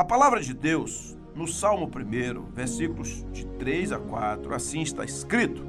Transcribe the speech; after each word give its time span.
A 0.00 0.04
palavra 0.04 0.40
de 0.40 0.54
Deus, 0.54 1.14
no 1.34 1.46
Salmo 1.46 1.84
1, 1.84 2.52
versículos 2.54 3.22
de 3.30 3.44
3 3.44 3.92
a 3.92 3.98
4, 3.98 4.54
assim 4.54 4.80
está 4.80 5.04
escrito: 5.04 5.62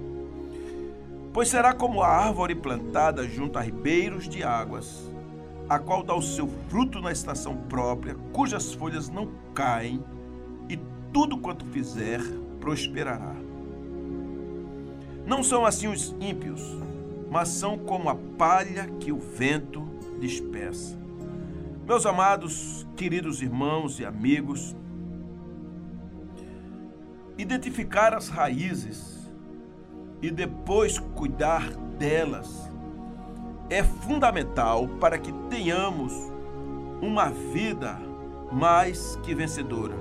Pois 1.33 1.49
será 1.49 1.73
como 1.73 2.01
a 2.01 2.07
árvore 2.07 2.55
plantada 2.55 3.27
junto 3.27 3.59
a 3.59 3.61
ribeiros 3.61 4.29
de 4.29 4.41
águas, 4.41 5.11
a 5.67 5.77
qual 5.77 6.01
dá 6.01 6.15
o 6.15 6.21
seu 6.21 6.47
fruto 6.69 7.01
na 7.01 7.11
estação 7.11 7.57
própria, 7.67 8.15
cujas 8.31 8.73
folhas 8.73 9.09
não 9.09 9.29
caem, 9.53 10.01
e 10.69 10.79
tudo 11.11 11.37
quanto 11.37 11.65
fizer 11.65 12.21
prosperará. 12.61 13.35
Não 15.25 15.43
são 15.43 15.65
assim 15.65 15.89
os 15.89 16.15
ímpios, 16.21 16.61
mas 17.29 17.49
são 17.49 17.77
como 17.77 18.07
a 18.07 18.15
palha 18.15 18.87
que 18.97 19.11
o 19.11 19.19
vento 19.19 19.85
dispersa. 20.21 21.00
Meus 21.91 22.05
amados, 22.05 22.87
queridos 22.95 23.41
irmãos 23.41 23.99
e 23.99 24.05
amigos, 24.05 24.73
identificar 27.37 28.13
as 28.13 28.29
raízes 28.29 29.29
e 30.21 30.31
depois 30.31 30.97
cuidar 30.97 31.69
delas 31.99 32.71
é 33.69 33.83
fundamental 33.83 34.87
para 35.01 35.17
que 35.17 35.33
tenhamos 35.49 36.13
uma 37.01 37.29
vida 37.29 37.99
mais 38.49 39.17
que 39.17 39.35
vencedora, 39.35 39.97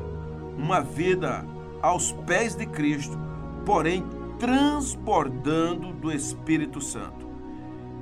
uma 0.56 0.80
vida 0.80 1.44
aos 1.82 2.12
pés 2.12 2.54
de 2.54 2.66
Cristo, 2.66 3.18
porém 3.66 4.04
transbordando 4.38 5.92
do 5.94 6.12
Espírito 6.12 6.80
Santo. 6.80 7.26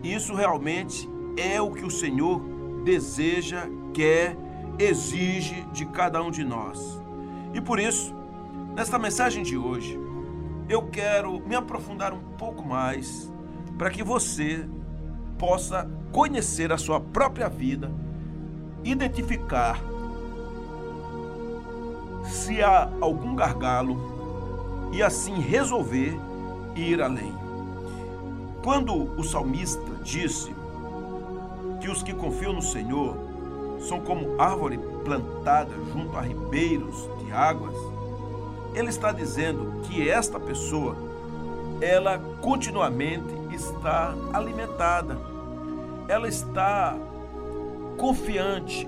Isso 0.03 0.35
realmente 0.35 1.09
é 1.39 1.59
o 1.59 1.71
que 1.71 1.87
o 1.87 1.91
Senhor 1.91 2.58
deseja, 2.85 3.69
quer, 3.93 4.37
exige 4.79 5.63
de 5.73 5.87
cada 5.87 6.23
um 6.23 6.31
de 6.31 6.45
nós. 6.45 7.01
E 7.53 7.61
por 7.61 7.79
isso, 7.79 8.15
nesta 8.75 8.99
mensagem 8.99 9.43
de 9.43 9.57
hoje, 9.57 9.99
eu 10.69 10.83
quero 10.83 11.41
me 11.41 11.55
aprofundar 11.55 12.13
um 12.13 12.23
pouco 12.37 12.65
mais 12.65 13.33
para 13.77 13.91
que 13.91 14.03
você 14.03 14.69
possa 15.39 15.91
conhecer 16.13 16.73
a 16.73 16.79
sua 16.79 17.01
própria 17.01 17.49
vida, 17.49 17.91
identificar 18.85 19.81
se 22.25 22.63
há 22.63 22.91
algum 23.01 23.35
gargalo 23.35 24.91
e 24.93 25.03
assim 25.03 25.41
resolver 25.41 26.19
ir 26.75 27.01
além. 27.01 27.33
Quando 28.63 28.95
o 29.19 29.25
salmista 29.25 29.95
disse 30.03 30.55
que 31.89 31.93
os 31.93 32.03
que 32.03 32.13
confiam 32.13 32.53
no 32.53 32.61
Senhor 32.61 33.17
são 33.81 33.99
como 33.99 34.39
árvore 34.39 34.79
plantada 35.07 35.73
junto 35.91 36.15
a 36.19 36.21
ribeiros 36.21 37.09
de 37.25 37.33
águas, 37.33 37.75
ele 38.75 38.91
está 38.91 39.11
dizendo 39.11 39.81
que 39.85 40.07
esta 40.07 40.39
pessoa, 40.39 40.95
ela 41.81 42.19
continuamente 42.43 43.25
está 43.55 44.15
alimentada, 44.35 45.19
ela 46.09 46.29
está 46.29 46.95
confiante, 47.97 48.87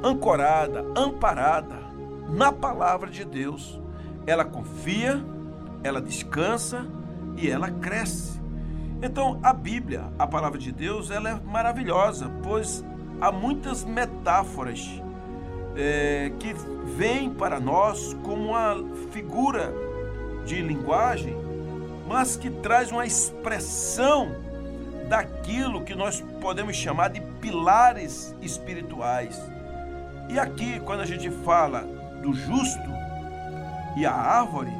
ancorada, 0.00 0.84
amparada 0.94 1.80
na 2.28 2.52
palavra 2.52 3.10
de 3.10 3.24
Deus. 3.24 3.80
Ela 4.24 4.44
confia, 4.44 5.20
ela 5.82 6.00
descansa 6.00 6.86
e 7.36 7.50
ela 7.50 7.72
cresce. 7.72 8.33
Então, 9.02 9.38
a 9.42 9.52
Bíblia, 9.52 10.04
a 10.18 10.26
palavra 10.26 10.58
de 10.58 10.72
Deus, 10.72 11.10
ela 11.10 11.30
é 11.30 11.34
maravilhosa, 11.34 12.30
pois 12.42 12.84
há 13.20 13.30
muitas 13.30 13.84
metáforas 13.84 15.02
é, 15.76 16.32
que 16.38 16.54
vêm 16.96 17.30
para 17.30 17.60
nós 17.60 18.14
como 18.22 18.50
uma 18.50 18.76
figura 19.10 19.72
de 20.44 20.60
linguagem, 20.60 21.36
mas 22.06 22.36
que 22.36 22.50
traz 22.50 22.90
uma 22.90 23.04
expressão 23.04 24.44
daquilo 25.08 25.82
que 25.82 25.94
nós 25.94 26.20
podemos 26.40 26.76
chamar 26.76 27.08
de 27.08 27.20
pilares 27.40 28.34
espirituais. 28.40 29.40
E 30.28 30.38
aqui, 30.38 30.80
quando 30.80 31.00
a 31.00 31.06
gente 31.06 31.30
fala 31.30 31.82
do 32.22 32.32
justo 32.32 32.88
e 33.96 34.06
a 34.06 34.12
árvore, 34.12 34.72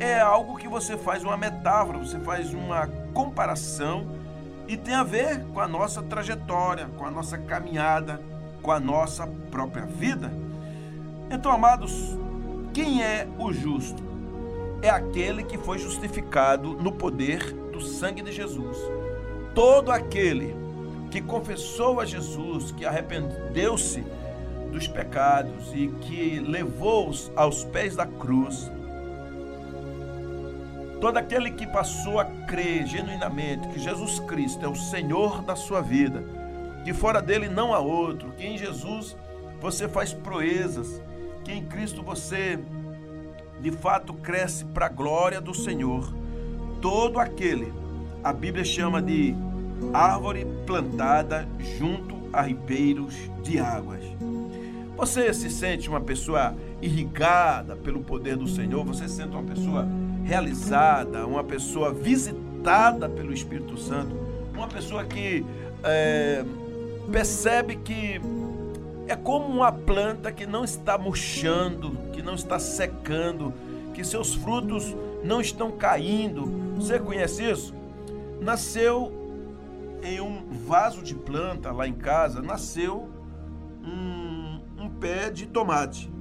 é 0.00 0.20
algo 0.20 0.56
que 0.56 0.68
você 0.68 0.96
faz 0.96 1.22
uma 1.22 1.36
metáfora, 1.36 1.98
você 1.98 2.18
faz 2.20 2.52
uma 2.54 2.88
comparação 3.18 4.06
e 4.68 4.76
tem 4.76 4.94
a 4.94 5.02
ver 5.02 5.40
com 5.52 5.58
a 5.58 5.66
nossa 5.66 6.00
trajetória, 6.00 6.88
com 6.96 7.04
a 7.04 7.10
nossa 7.10 7.36
caminhada, 7.36 8.22
com 8.62 8.70
a 8.70 8.78
nossa 8.78 9.26
própria 9.50 9.84
vida. 9.84 10.30
Então, 11.28 11.50
amados, 11.50 12.16
quem 12.72 13.02
é 13.02 13.26
o 13.36 13.52
justo? 13.52 14.00
É 14.80 14.88
aquele 14.88 15.42
que 15.42 15.58
foi 15.58 15.80
justificado 15.80 16.74
no 16.74 16.92
poder 16.92 17.52
do 17.72 17.80
sangue 17.80 18.22
de 18.22 18.30
Jesus. 18.30 18.78
Todo 19.52 19.90
aquele 19.90 20.54
que 21.10 21.20
confessou 21.20 21.98
a 21.98 22.04
Jesus, 22.04 22.70
que 22.70 22.86
arrependeu-se 22.86 24.04
dos 24.70 24.86
pecados 24.86 25.72
e 25.74 25.88
que 26.02 26.38
levou-os 26.38 27.32
aos 27.34 27.64
pés 27.64 27.96
da 27.96 28.06
cruz, 28.06 28.70
Todo 31.00 31.16
aquele 31.16 31.52
que 31.52 31.66
passou 31.66 32.18
a 32.18 32.24
crer 32.24 32.86
genuinamente 32.86 33.68
que 33.68 33.78
Jesus 33.78 34.18
Cristo 34.20 34.64
é 34.64 34.68
o 34.68 34.74
Senhor 34.74 35.42
da 35.42 35.54
sua 35.54 35.80
vida, 35.80 36.24
que 36.84 36.92
fora 36.92 37.22
dele 37.22 37.48
não 37.48 37.72
há 37.72 37.78
outro, 37.78 38.32
que 38.32 38.44
em 38.44 38.58
Jesus 38.58 39.16
você 39.60 39.88
faz 39.88 40.12
proezas, 40.12 41.00
que 41.44 41.52
em 41.52 41.64
Cristo 41.64 42.02
você 42.02 42.58
de 43.60 43.70
fato 43.70 44.12
cresce 44.12 44.64
para 44.64 44.86
a 44.86 44.88
glória 44.88 45.40
do 45.40 45.54
Senhor. 45.54 46.12
Todo 46.80 47.20
aquele, 47.20 47.72
a 48.22 48.32
Bíblia 48.32 48.64
chama 48.64 49.00
de 49.00 49.36
árvore 49.92 50.46
plantada 50.66 51.48
junto 51.78 52.16
a 52.32 52.42
ribeiros 52.42 53.14
de 53.42 53.60
águas. 53.60 54.02
Você 54.96 55.32
se 55.32 55.48
sente 55.48 55.88
uma 55.88 56.00
pessoa 56.00 56.56
irrigada 56.82 57.76
pelo 57.76 58.00
poder 58.00 58.36
do 58.36 58.48
Senhor? 58.48 58.84
Você 58.84 59.06
se 59.08 59.14
sente 59.14 59.30
uma 59.30 59.44
pessoa 59.44 59.86
realizada, 60.28 61.26
uma 61.26 61.42
pessoa 61.42 61.90
visitada 61.90 63.08
pelo 63.08 63.32
Espírito 63.32 63.78
Santo, 63.78 64.14
uma 64.54 64.68
pessoa 64.68 65.02
que 65.02 65.42
é, 65.82 66.44
percebe 67.10 67.76
que 67.76 68.20
é 69.06 69.16
como 69.16 69.46
uma 69.46 69.72
planta 69.72 70.30
que 70.30 70.46
não 70.46 70.64
está 70.64 70.98
murchando, 70.98 71.96
que 72.12 72.20
não 72.20 72.34
está 72.34 72.58
secando, 72.58 73.54
que 73.94 74.04
seus 74.04 74.34
frutos 74.34 74.94
não 75.24 75.40
estão 75.40 75.70
caindo. 75.70 76.44
Você 76.76 76.98
conhece 76.98 77.50
isso? 77.50 77.74
Nasceu 78.38 79.10
em 80.02 80.20
um 80.20 80.44
vaso 80.66 81.02
de 81.02 81.14
planta 81.14 81.72
lá 81.72 81.88
em 81.88 81.94
casa, 81.94 82.42
nasceu 82.42 83.08
um, 83.82 84.60
um 84.78 84.90
pé 84.90 85.30
de 85.30 85.46
tomate. 85.46 86.12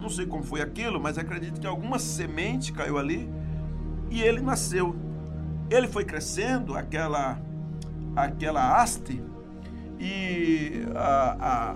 Não 0.00 0.08
sei 0.08 0.26
como 0.26 0.42
foi 0.42 0.60
aquilo, 0.60 0.98
mas 0.98 1.16
acredito 1.16 1.60
que 1.60 1.66
alguma 1.66 2.00
semente 2.00 2.72
caiu 2.72 2.98
ali 2.98 3.30
e 4.12 4.22
ele 4.22 4.40
nasceu. 4.40 4.94
Ele 5.70 5.88
foi 5.88 6.04
crescendo, 6.04 6.76
aquela, 6.76 7.40
aquela 8.14 8.80
haste, 8.80 9.22
e 9.98 10.82
a, 10.94 11.36
a, 11.40 11.74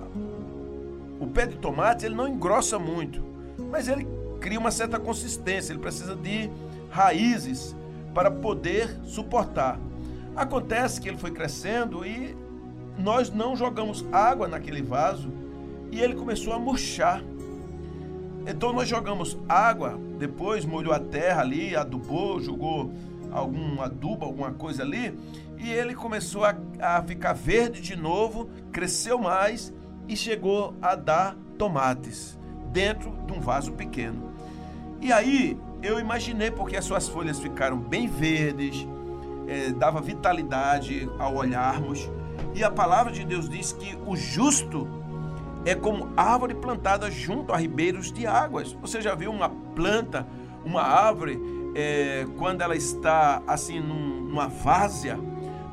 o 1.19 1.27
pé 1.29 1.47
de 1.47 1.57
tomate 1.57 2.05
ele 2.05 2.15
não 2.15 2.29
engrossa 2.29 2.79
muito, 2.79 3.25
mas 3.71 3.89
ele 3.89 4.07
cria 4.41 4.59
uma 4.59 4.71
certa 4.71 4.99
consistência, 4.99 5.73
ele 5.73 5.81
precisa 5.81 6.15
de 6.15 6.51
raízes 6.91 7.75
para 8.13 8.31
poder 8.31 9.01
suportar. 9.05 9.79
Acontece 10.35 11.01
que 11.01 11.09
ele 11.09 11.17
foi 11.17 11.31
crescendo 11.31 12.05
e 12.05 12.37
nós 12.99 13.31
não 13.31 13.57
jogamos 13.57 14.05
água 14.13 14.47
naquele 14.47 14.83
vaso 14.83 15.33
e 15.91 16.01
ele 16.01 16.15
começou 16.15 16.53
a 16.53 16.59
murchar. 16.59 17.23
Então 18.47 18.73
nós 18.73 18.89
jogamos 18.89 19.37
água, 19.49 19.99
depois 20.19 20.65
molhou 20.65 20.95
a 20.95 21.01
terra 21.01 21.41
ali, 21.41 21.75
adubou, 21.75 22.41
jogou 22.41 22.93
algum 23.33 23.83
adubo, 23.83 24.25
alguma 24.25 24.53
coisa 24.53 24.83
ali, 24.83 25.19
e 25.59 25.71
ele 25.71 25.95
começou 25.95 26.45
a, 26.45 26.55
a 26.81 27.03
ficar 27.03 27.33
verde 27.33 27.81
de 27.81 27.97
novo, 27.97 28.49
cresceu 28.71 29.19
mais 29.19 29.75
e 30.07 30.17
chegou 30.17 30.75
a 30.81 30.95
dar 30.95 31.37
tomates 31.59 32.39
dentro 32.73 33.13
de 33.27 33.33
um 33.33 33.41
vaso 33.41 33.73
pequeno. 33.73 34.31
E 35.01 35.13
aí 35.13 35.59
eu 35.83 35.99
imaginei 35.99 36.51
porque 36.51 36.77
as 36.77 36.85
suas 36.85 37.09
folhas 37.09 37.41
ficaram 37.41 37.79
bem 37.79 38.07
verdes, 38.07 38.87
é, 39.49 39.71
dava 39.73 40.01
vitalidade 40.01 41.09
ao 41.19 41.35
olharmos. 41.35 42.09
E 42.55 42.63
a 42.63 42.71
palavra 42.71 43.13
de 43.13 43.25
Deus 43.25 43.49
diz 43.49 43.73
que 43.73 43.99
o 44.07 44.17
justo 44.17 44.89
é 45.67 45.75
como 45.75 46.09
árvore 46.17 46.55
plantada 46.55 47.11
junto 47.11 47.53
a 47.53 47.57
ribeiros 47.57 48.13
de 48.13 48.25
águas. 48.25 48.73
Você 48.81 49.03
já 49.03 49.17
viu 49.17 49.33
uma 49.33 49.49
planta, 49.49 50.25
uma 50.65 50.81
árvore, 50.81 51.39
é, 51.75 52.25
quando 52.39 52.63
ela 52.63 52.77
está 52.77 53.43
assim 53.49 53.81
num, 53.81 54.21
numa 54.21 54.47
várzea, 54.47 55.19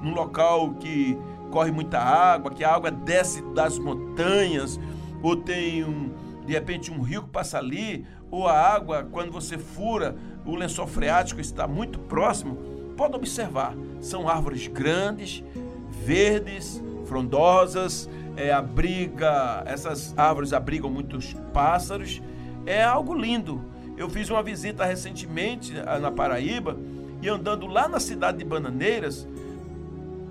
num 0.02 0.16
local 0.16 0.74
que 0.74 1.16
corre 1.52 1.72
muita 1.72 2.00
água, 2.00 2.52
que 2.52 2.64
a 2.64 2.74
água 2.74 2.90
desce 2.90 3.44
das 3.54 3.78
montanhas, 3.78 4.80
ou 5.22 5.36
tem 5.36 5.84
um, 5.84 6.12
de 6.44 6.54
repente 6.54 6.92
um 6.92 7.02
rio 7.02 7.22
que 7.24 7.30
passa 7.30 7.60
ali, 7.60 8.04
ou 8.32 8.48
a 8.48 8.60
água, 8.60 9.08
quando 9.12 9.32
você 9.32 9.60
fura, 9.60 10.16
o 10.44 10.56
lençol 10.56 10.88
freático 10.88 11.40
está 11.40 11.68
muito 11.68 12.00
próximo, 12.00 12.58
pode 12.98 13.16
observar, 13.16 13.76
são 14.02 14.28
árvores 14.28 14.68
grandes, 14.68 15.44
verdes, 15.88 16.84
frondosas, 17.06 18.10
é, 18.36 18.52
abriga, 18.52 19.64
essas 19.66 20.18
árvores 20.18 20.54
abrigam 20.54 20.90
muitos 20.90 21.34
pássaros, 21.54 22.22
é 22.66 22.84
algo 22.84 23.14
lindo. 23.14 23.62
Eu 23.96 24.10
fiz 24.10 24.30
uma 24.30 24.42
visita 24.42 24.86
recentemente 24.86 25.74
ah, 25.86 26.00
na 26.00 26.12
Paraíba 26.12 26.78
e 27.22 27.30
andando 27.30 27.68
lá 27.68 27.88
na 27.88 28.00
cidade 28.00 28.40
de 28.40 28.46
Bananeiras, 28.46 29.28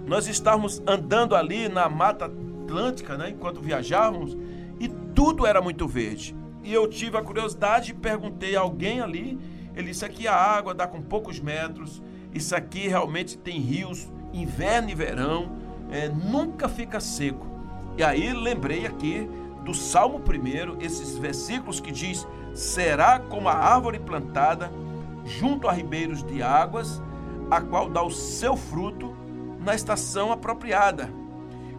nós 0.06 0.26
estávamos 0.26 0.82
andando 0.86 1.34
ali 1.34 1.68
na 1.68 1.88
Mata 1.88 2.26
Atlântica, 2.26 3.16
né, 3.16 3.30
enquanto 3.30 3.60
viajávamos, 3.60 4.36
e 4.80 4.88
tudo 5.14 5.46
era 5.46 5.62
muito 5.62 5.86
verde. 5.86 6.34
E 6.64 6.72
eu 6.72 6.88
tive 6.88 7.16
a 7.16 7.22
curiosidade 7.22 7.92
e 7.92 7.94
perguntei 7.94 8.56
a 8.56 8.60
alguém 8.60 9.00
ali, 9.00 9.38
ele 9.74 9.88
disse 9.88 10.04
aqui 10.04 10.26
a 10.26 10.34
água 10.34 10.74
dá 10.74 10.86
com 10.86 11.00
poucos 11.00 11.40
metros, 11.40 12.02
isso 12.34 12.54
aqui 12.54 12.88
realmente 12.88 13.38
tem 13.38 13.60
rios, 13.60 14.10
inverno 14.32 14.90
e 14.90 14.94
verão, 14.94 15.52
é, 15.90 16.08
nunca 16.08 16.68
fica 16.68 17.00
seco. 17.00 17.51
E 17.96 18.02
aí 18.02 18.32
lembrei 18.32 18.86
aqui 18.86 19.28
do 19.64 19.74
Salmo 19.74 20.18
1, 20.18 20.80
esses 20.80 21.16
versículos 21.16 21.80
que 21.80 21.92
diz: 21.92 22.26
Será 22.54 23.18
como 23.18 23.48
a 23.48 23.54
árvore 23.54 23.98
plantada 23.98 24.70
junto 25.24 25.68
a 25.68 25.72
ribeiros 25.72 26.22
de 26.22 26.42
águas, 26.42 27.02
a 27.50 27.60
qual 27.60 27.88
dá 27.88 28.02
o 28.02 28.10
seu 28.10 28.56
fruto 28.56 29.14
na 29.60 29.74
estação 29.74 30.32
apropriada, 30.32 31.10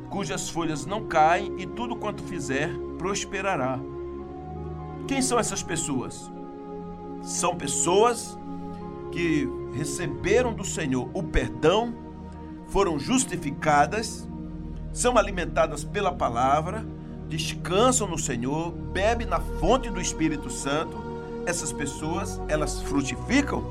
cujas 0.09 0.49
folhas 0.49 0.85
não 0.85 1.05
caem 1.05 1.59
e 1.59 1.65
tudo 1.65 1.95
quanto 1.95 2.23
fizer 2.23 2.69
prosperará. 2.97 3.79
Quem 5.07 5.21
são 5.21 5.37
essas 5.37 5.61
pessoas? 5.61 6.31
São 7.21 7.55
pessoas 7.55 8.37
que 9.11 9.47
receberam 9.73 10.53
do 10.53 10.63
Senhor 10.63 11.09
o 11.13 11.21
perdão, 11.21 11.93
foram 12.67 12.97
justificadas, 12.97 14.27
são 14.93 15.17
alimentadas 15.17 15.83
pela 15.83 16.11
palavra, 16.11 16.85
descansam 17.27 18.07
no 18.07 18.17
Senhor, 18.17 18.71
bebem 18.71 19.25
na 19.25 19.39
fonte 19.39 19.89
do 19.89 19.99
Espírito 19.99 20.51
Santo. 20.51 20.95
Essas 21.47 21.73
pessoas, 21.73 22.39
elas 22.47 22.79
frutificam, 22.83 23.63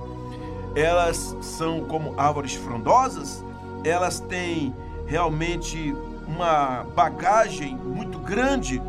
elas 0.75 1.37
são 1.41 1.85
como 1.85 2.19
árvores 2.19 2.55
frondosas, 2.55 3.43
elas 3.85 4.19
têm 4.19 4.75
realmente 5.07 5.95
uma 6.27 6.85
bagagem 6.95 7.77
muito 7.77 8.19
grande 8.19 8.83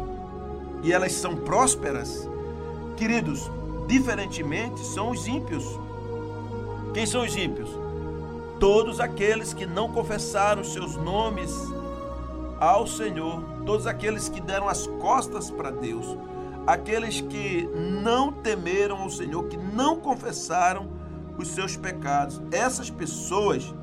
e 0.81 0.91
elas 0.91 1.13
são 1.13 1.36
prósperas. 1.36 2.27
Queridos, 2.97 3.50
diferentemente 3.88 4.83
são 4.83 5.12
os 5.12 5.27
ímpios. 5.27 5.63
Quem 6.94 7.06
são 7.06 7.24
os 7.24 7.36
ímpios? 7.36 7.69
Todos 8.59 9.00
aqueles 9.00 9.53
que 9.53 9.65
não 9.65 9.89
confessaram 9.89 10.63
seus 10.63 10.95
nomes 10.95 11.51
ao 12.63 12.88
Senhor, 12.88 13.44
todos 13.65 13.86
aqueles 13.86 14.30
que 14.30 14.39
deram 14.39 14.69
as 14.69 14.88
costas 14.88 15.51
para 15.51 15.69
Deus, 15.69 16.18
aqueles 16.65 17.19
que 17.19 17.69
não 18.01 18.31
temeram 18.31 19.06
o 19.06 19.10
Senhor, 19.12 19.44
que 19.50 19.57
não 19.57 19.98
confessaram 19.98 20.88
os 21.38 21.50
seus 21.50 21.75
pecados. 21.75 22.42
Essas 22.54 22.89
pessoas, 22.89 23.75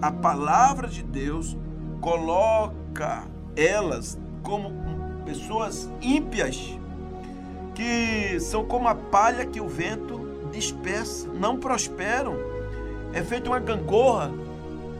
a 0.00 0.12
palavra 0.12 0.86
de 0.86 1.02
Deus 1.02 1.56
coloca 2.00 3.24
elas 3.56 4.16
como 4.44 4.70
pessoas 5.24 5.90
ímpias, 6.00 6.78
que 7.74 8.38
são 8.38 8.64
como 8.64 8.86
a 8.86 8.94
palha 8.94 9.44
que 9.44 9.60
o 9.60 9.66
vento 9.66 10.20
dispersa, 10.52 11.26
não 11.32 11.56
prosperam. 11.56 12.36
É 13.12 13.22
feito 13.24 13.48
uma 13.48 13.58
gangorra, 13.58 14.30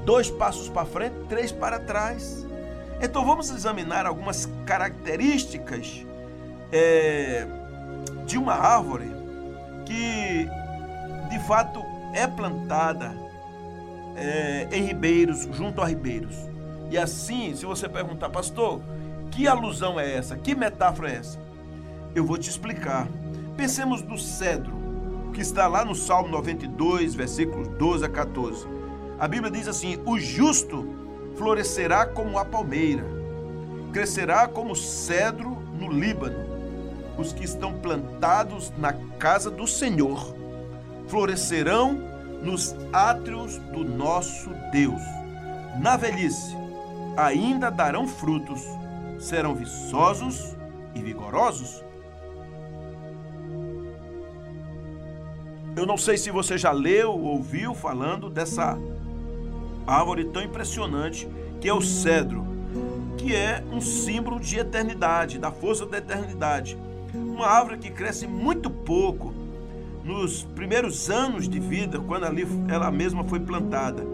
dois 0.05 0.33
passos 0.33 0.69
para 0.69 0.85
frente, 0.85 1.15
três 1.29 1.53
para 1.53 1.79
trás. 1.79 2.44
Então 3.01 3.25
vamos 3.25 3.51
examinar 3.51 4.07
algumas 4.07 4.49
características 4.65 6.07
é, 6.73 7.47
de 8.27 8.39
uma 8.39 8.55
árvore 8.55 9.11
que 9.85 10.49
de 11.29 11.39
fato 11.47 11.83
é 12.15 12.27
plantada 12.27 13.15
é, 14.17 14.69
em 14.73 14.85
ribeiros, 14.85 15.49
junto 15.53 15.83
a 15.83 15.87
ribeiros. 15.87 16.37
E 16.91 16.97
assim, 16.97 17.55
se 17.55 17.67
você 17.67 17.89
perguntar, 17.89 18.31
pastor, 18.31 18.81
que 19.31 19.49
alusão 19.49 19.99
é 19.99 20.15
essa? 20.17 20.37
Que 20.37 20.55
metáfora 20.55 21.11
é 21.11 21.17
essa? 21.17 21.39
Eu 22.15 22.25
vou 22.25 22.39
te 22.39 22.49
explicar. 22.49 23.09
Pensemos 23.57 24.03
no 24.03 24.17
cedro, 24.17 24.73
que 25.33 25.41
está 25.41 25.67
lá 25.67 25.85
no 25.85 25.95
Salmo 25.95 26.29
92, 26.29 27.15
versículos 27.15 27.67
12 27.69 28.05
a 28.05 28.09
14. 28.09 28.67
A 29.19 29.27
Bíblia 29.27 29.51
diz 29.51 29.67
assim: 29.67 29.99
O 30.07 30.19
justo 30.19 31.04
florescerá 31.37 32.07
como 32.07 32.39
a 32.39 32.45
palmeira, 32.45 33.05
crescerá 33.93 34.47
como 34.49 34.75
cedro 34.75 35.51
no 35.79 35.91
Líbano. 35.91 36.55
Os 37.19 37.33
que 37.33 37.45
estão 37.45 37.73
plantados 37.75 38.73
na 38.77 38.93
casa 39.19 39.51
do 39.51 39.67
Senhor 39.67 40.35
florescerão 41.07 41.95
nos 42.43 42.75
átrios 42.93 43.59
do 43.59 43.85
nosso 43.85 44.51
Deus. 44.73 45.01
Na 45.81 45.97
velhice 45.97 46.55
ainda 47.17 47.71
darão 47.71 48.07
frutos, 48.07 48.63
serão 49.19 49.55
viçosos 49.55 50.57
e 50.95 51.01
vigorosos. 51.01 51.85
Eu 55.77 55.87
não 55.87 55.97
sei 55.97 56.17
se 56.17 56.31
você 56.31 56.57
já 56.57 56.71
leu 56.71 57.13
ou 57.13 57.23
ouviu 57.23 57.75
falando 57.75 58.31
dessa 58.31 58.79
árvore 59.87 60.25
tão 60.25 60.43
impressionante 60.43 61.29
que 61.61 61.69
é 61.69 61.75
o 61.75 61.81
cedro, 61.81 62.45
que 63.17 63.35
é 63.35 63.63
um 63.73 63.81
símbolo 63.81 64.39
de 64.39 64.59
eternidade, 64.59 65.39
da 65.39 65.51
força 65.51 65.87
da 65.87 65.99
eternidade. 65.99 66.77
Uma 67.15 67.47
árvore 67.47 67.79
que 67.79 67.91
cresce 67.91 68.27
muito 68.27 68.69
pouco 68.69 69.33
nos 70.05 70.43
primeiros 70.43 71.09
anos 71.09 71.49
de 71.49 71.59
vida, 71.59 71.99
quando 71.99 72.25
ali 72.25 72.47
ela 72.69 72.91
mesma 72.91 73.25
foi 73.25 73.41
plantada. 73.41 74.05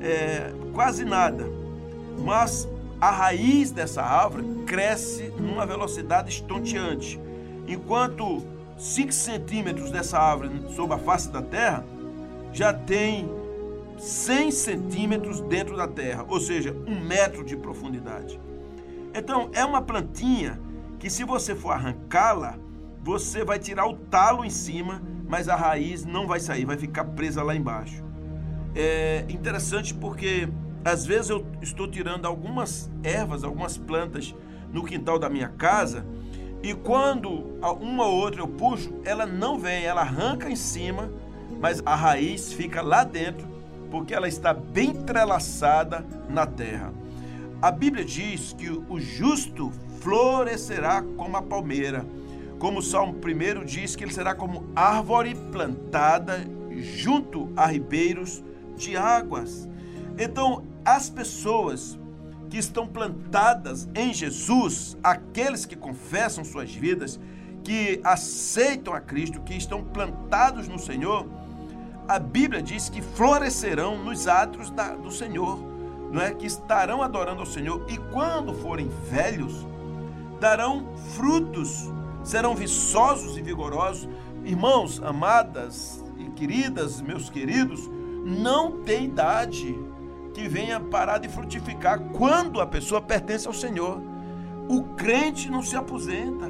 É, 0.00 0.52
quase 0.72 1.04
nada. 1.04 1.44
Mas 2.18 2.68
a 3.00 3.10
raiz 3.10 3.72
dessa 3.72 4.02
árvore 4.02 4.44
cresce 4.66 5.32
numa 5.38 5.66
velocidade 5.66 6.30
estonteante. 6.30 7.18
Enquanto 7.66 8.42
5 8.78 9.12
centímetros 9.12 9.90
dessa 9.90 10.18
árvore 10.18 10.50
sob 10.74 10.94
a 10.94 10.98
face 10.98 11.28
da 11.28 11.42
terra 11.42 11.84
já 12.52 12.72
tem 12.72 13.28
100 14.02 14.50
centímetros 14.50 15.40
dentro 15.42 15.76
da 15.76 15.86
terra, 15.86 16.26
ou 16.28 16.40
seja, 16.40 16.76
um 16.88 16.98
metro 16.98 17.44
de 17.44 17.56
profundidade. 17.56 18.40
Então, 19.14 19.48
é 19.52 19.64
uma 19.64 19.80
plantinha 19.80 20.60
que, 20.98 21.08
se 21.08 21.22
você 21.22 21.54
for 21.54 21.70
arrancá-la, 21.70 22.58
você 23.00 23.44
vai 23.44 23.60
tirar 23.60 23.86
o 23.86 23.94
talo 23.94 24.44
em 24.44 24.50
cima, 24.50 25.00
mas 25.28 25.48
a 25.48 25.54
raiz 25.54 26.04
não 26.04 26.26
vai 26.26 26.40
sair, 26.40 26.64
vai 26.64 26.76
ficar 26.76 27.04
presa 27.04 27.44
lá 27.44 27.54
embaixo. 27.54 28.02
É 28.74 29.24
interessante 29.28 29.94
porque 29.94 30.48
às 30.84 31.06
vezes 31.06 31.30
eu 31.30 31.46
estou 31.60 31.86
tirando 31.86 32.26
algumas 32.26 32.90
ervas, 33.04 33.44
algumas 33.44 33.78
plantas 33.78 34.34
no 34.72 34.84
quintal 34.84 35.16
da 35.16 35.30
minha 35.30 35.48
casa, 35.48 36.04
e 36.60 36.74
quando 36.74 37.30
uma 37.80 38.06
ou 38.06 38.16
outra 38.16 38.40
eu 38.40 38.48
puxo, 38.48 38.92
ela 39.04 39.26
não 39.26 39.60
vem, 39.60 39.84
ela 39.84 40.00
arranca 40.00 40.50
em 40.50 40.56
cima, 40.56 41.08
mas 41.60 41.80
a 41.86 41.94
raiz 41.94 42.52
fica 42.52 42.82
lá 42.82 43.04
dentro 43.04 43.51
porque 43.92 44.14
ela 44.14 44.26
está 44.26 44.54
bem 44.54 44.88
entrelaçada 44.88 46.02
na 46.26 46.46
terra. 46.46 46.94
A 47.60 47.70
Bíblia 47.70 48.02
diz 48.02 48.54
que 48.54 48.70
o 48.70 48.98
justo 48.98 49.70
florescerá 50.00 51.02
como 51.02 51.36
a 51.36 51.42
palmeira, 51.42 52.06
como 52.58 52.78
o 52.78 52.82
Salmo 52.82 53.14
1 53.14 53.66
diz 53.66 53.94
que 53.94 54.02
ele 54.02 54.14
será 54.14 54.34
como 54.34 54.64
árvore 54.74 55.34
plantada 55.52 56.42
junto 56.70 57.52
a 57.54 57.66
ribeiros 57.66 58.42
de 58.78 58.96
águas. 58.96 59.68
Então, 60.18 60.64
as 60.86 61.10
pessoas 61.10 61.98
que 62.48 62.56
estão 62.56 62.86
plantadas 62.86 63.86
em 63.94 64.14
Jesus, 64.14 64.96
aqueles 65.04 65.66
que 65.66 65.76
confessam 65.76 66.46
suas 66.46 66.74
vidas, 66.74 67.20
que 67.62 68.00
aceitam 68.02 68.94
a 68.94 69.00
Cristo, 69.02 69.42
que 69.42 69.54
estão 69.54 69.84
plantados 69.84 70.66
no 70.66 70.78
Senhor, 70.78 71.26
a 72.12 72.18
Bíblia 72.18 72.62
diz 72.62 72.90
que 72.90 73.00
florescerão 73.00 73.96
nos 73.96 74.28
átrios 74.28 74.68
da, 74.68 74.94
do 74.94 75.10
Senhor, 75.10 75.58
não 76.10 76.20
é? 76.20 76.34
Que 76.34 76.44
estarão 76.44 77.00
adorando 77.00 77.40
ao 77.40 77.46
Senhor 77.46 77.86
e 77.88 77.96
quando 77.96 78.52
forem 78.52 78.86
velhos, 79.10 79.66
darão 80.38 80.94
frutos, 81.16 81.90
serão 82.22 82.54
viçosos 82.54 83.38
e 83.38 83.42
vigorosos. 83.42 84.06
Irmãos, 84.44 85.02
amadas 85.02 86.04
e 86.18 86.28
queridas, 86.32 87.00
meus 87.00 87.30
queridos, 87.30 87.88
não 88.26 88.82
tem 88.82 89.06
idade 89.06 89.74
que 90.34 90.46
venha 90.46 90.78
parar 90.78 91.16
de 91.16 91.30
frutificar 91.30 91.98
quando 92.10 92.60
a 92.60 92.66
pessoa 92.66 93.00
pertence 93.00 93.46
ao 93.46 93.54
Senhor. 93.54 94.02
O 94.68 94.82
crente 94.96 95.50
não 95.50 95.62
se 95.62 95.76
aposenta. 95.76 96.46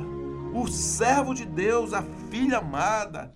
O 0.52 0.66
servo 0.66 1.33
de 1.33 1.47
Deus, 1.47 1.92
a 1.92 2.02
filha 2.31 2.59
amada, 2.59 3.33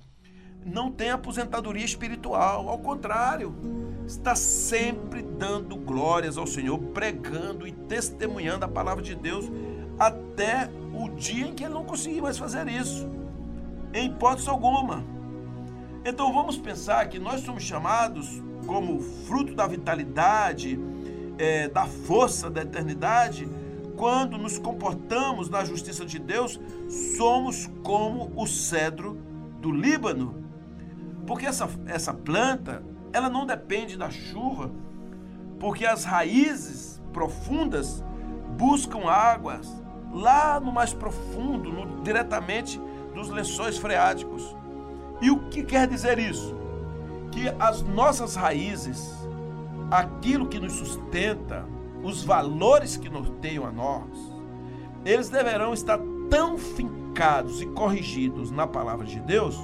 não 0.67 0.91
tem 0.91 1.11
aposentadoria 1.11 1.85
espiritual, 1.85 2.69
ao 2.69 2.79
contrário, 2.79 3.55
está 4.05 4.35
sempre 4.35 5.23
dando 5.23 5.77
glórias 5.77 6.37
ao 6.37 6.47
Senhor, 6.47 6.77
pregando 6.93 7.69
e 7.69 7.73
testemunhando 7.73 8.65
a 8.65 8.69
palavra 8.69 9.03
de 9.03 9.15
Deus 9.15 9.51
até 9.97 10.69
o 10.93 11.09
dia 11.09 11.47
em 11.47 11.55
que 11.55 11.65
ele 11.65 11.73
não 11.75 11.85
conseguir 11.85 12.21
mais 12.21 12.37
fazer 12.37 12.67
isso, 12.69 13.09
em 13.95 14.09
hipótese 14.09 14.49
alguma. 14.49 15.05
Então 16.05 16.33
vamos 16.33 16.59
pensar 16.59 17.09
que 17.09 17.19
nós 17.19 17.43
somos 17.43 17.63
chamados 17.63 18.43
como 18.67 19.01
fruto 19.01 19.55
da 19.55 19.67
vitalidade, 19.67 20.79
é, 21.39 21.69
da 21.69 21.87
força 21.87 22.51
da 22.51 22.63
eternidade, 22.63 23.49
quando 23.97 24.37
nos 24.37 24.59
comportamos 24.59 25.49
na 25.49 25.65
justiça 25.65 26.05
de 26.05 26.19
Deus, 26.19 26.61
somos 27.17 27.71
como 27.83 28.33
o 28.35 28.47
cedro 28.47 29.17
do 29.61 29.71
Líbano. 29.71 30.46
Porque 31.27 31.47
essa, 31.47 31.69
essa 31.87 32.15
planta, 32.15 32.83
ela 33.13 33.29
não 33.29 33.45
depende 33.45 33.97
da 33.97 34.11
chuva, 34.11 34.71
porque 35.59 35.85
as 35.85 36.05
raízes 36.05 37.03
profundas 37.13 38.05
buscam 38.57 39.09
águas 39.09 39.69
lá 40.13 40.61
no 40.61 40.73
mais 40.73 40.93
profundo, 40.93 41.71
no, 41.71 42.03
diretamente 42.03 42.81
dos 43.15 43.29
lençóis 43.29 43.77
freáticos. 43.77 44.57
E 45.21 45.31
o 45.31 45.49
que 45.49 45.63
quer 45.63 45.89
dizer 45.89 46.19
isso? 46.19 46.55
Que 47.33 47.49
as 47.59 47.83
nossas 47.83 48.37
raízes, 48.37 49.13
aquilo 49.91 50.47
que 50.47 50.61
nos 50.61 50.75
sustenta, 50.75 51.65
os 52.03 52.23
valores 52.23 52.97
que 52.97 53.09
norteiam 53.09 53.67
a 53.67 53.73
nós, 53.73 54.37
eles 55.05 55.29
deverão 55.29 55.73
estar 55.73 55.99
tão 56.31 56.59
fincados 56.59 57.63
e 57.63 57.67
corrigidos 57.67 58.51
na 58.51 58.67
palavra 58.67 59.07
de 59.07 59.21
Deus 59.21 59.59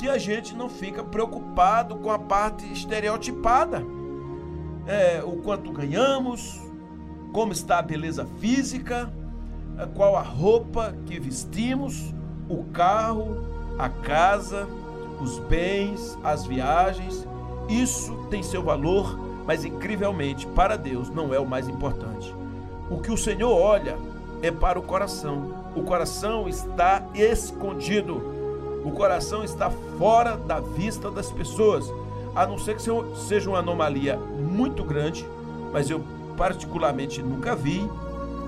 que 0.00 0.08
a 0.08 0.18
gente 0.18 0.54
não 0.54 0.68
fica 0.68 1.04
preocupado 1.04 1.96
com 1.96 2.10
a 2.10 2.18
parte 2.18 2.70
estereotipada. 2.72 3.84
É, 4.86 5.22
o 5.24 5.36
quanto 5.36 5.70
ganhamos, 5.70 6.60
como 7.32 7.52
está 7.52 7.78
a 7.78 7.82
beleza 7.82 8.26
física, 8.38 9.12
é, 9.78 9.86
qual 9.86 10.16
a 10.16 10.22
roupa 10.22 10.94
que 11.06 11.20
vestimos, 11.20 12.14
o 12.48 12.64
carro, 12.64 13.44
a 13.78 13.88
casa, 13.88 14.66
os 15.20 15.38
bens, 15.38 16.18
as 16.24 16.46
viagens. 16.46 17.26
Isso 17.68 18.26
tem 18.30 18.42
seu 18.42 18.62
valor 18.62 19.30
mas 19.50 19.64
incrivelmente, 19.64 20.46
para 20.46 20.76
Deus 20.76 21.10
não 21.10 21.34
é 21.34 21.40
o 21.40 21.44
mais 21.44 21.68
importante. 21.68 22.32
O 22.88 22.98
que 22.98 23.10
o 23.10 23.16
Senhor 23.16 23.50
olha 23.50 23.96
é 24.42 24.50
para 24.50 24.78
o 24.78 24.82
coração. 24.82 25.52
O 25.74 25.82
coração 25.82 26.48
está 26.48 27.02
escondido. 27.14 28.39
O 28.84 28.90
coração 28.90 29.44
está 29.44 29.70
fora 29.98 30.36
da 30.36 30.60
vista 30.60 31.10
das 31.10 31.30
pessoas, 31.30 31.92
a 32.34 32.46
não 32.46 32.58
ser 32.58 32.76
que 32.76 32.82
seja 33.16 33.50
uma 33.50 33.58
anomalia 33.58 34.16
muito 34.16 34.84
grande, 34.84 35.26
mas 35.72 35.90
eu 35.90 36.02
particularmente 36.36 37.22
nunca 37.22 37.54
vi 37.54 37.86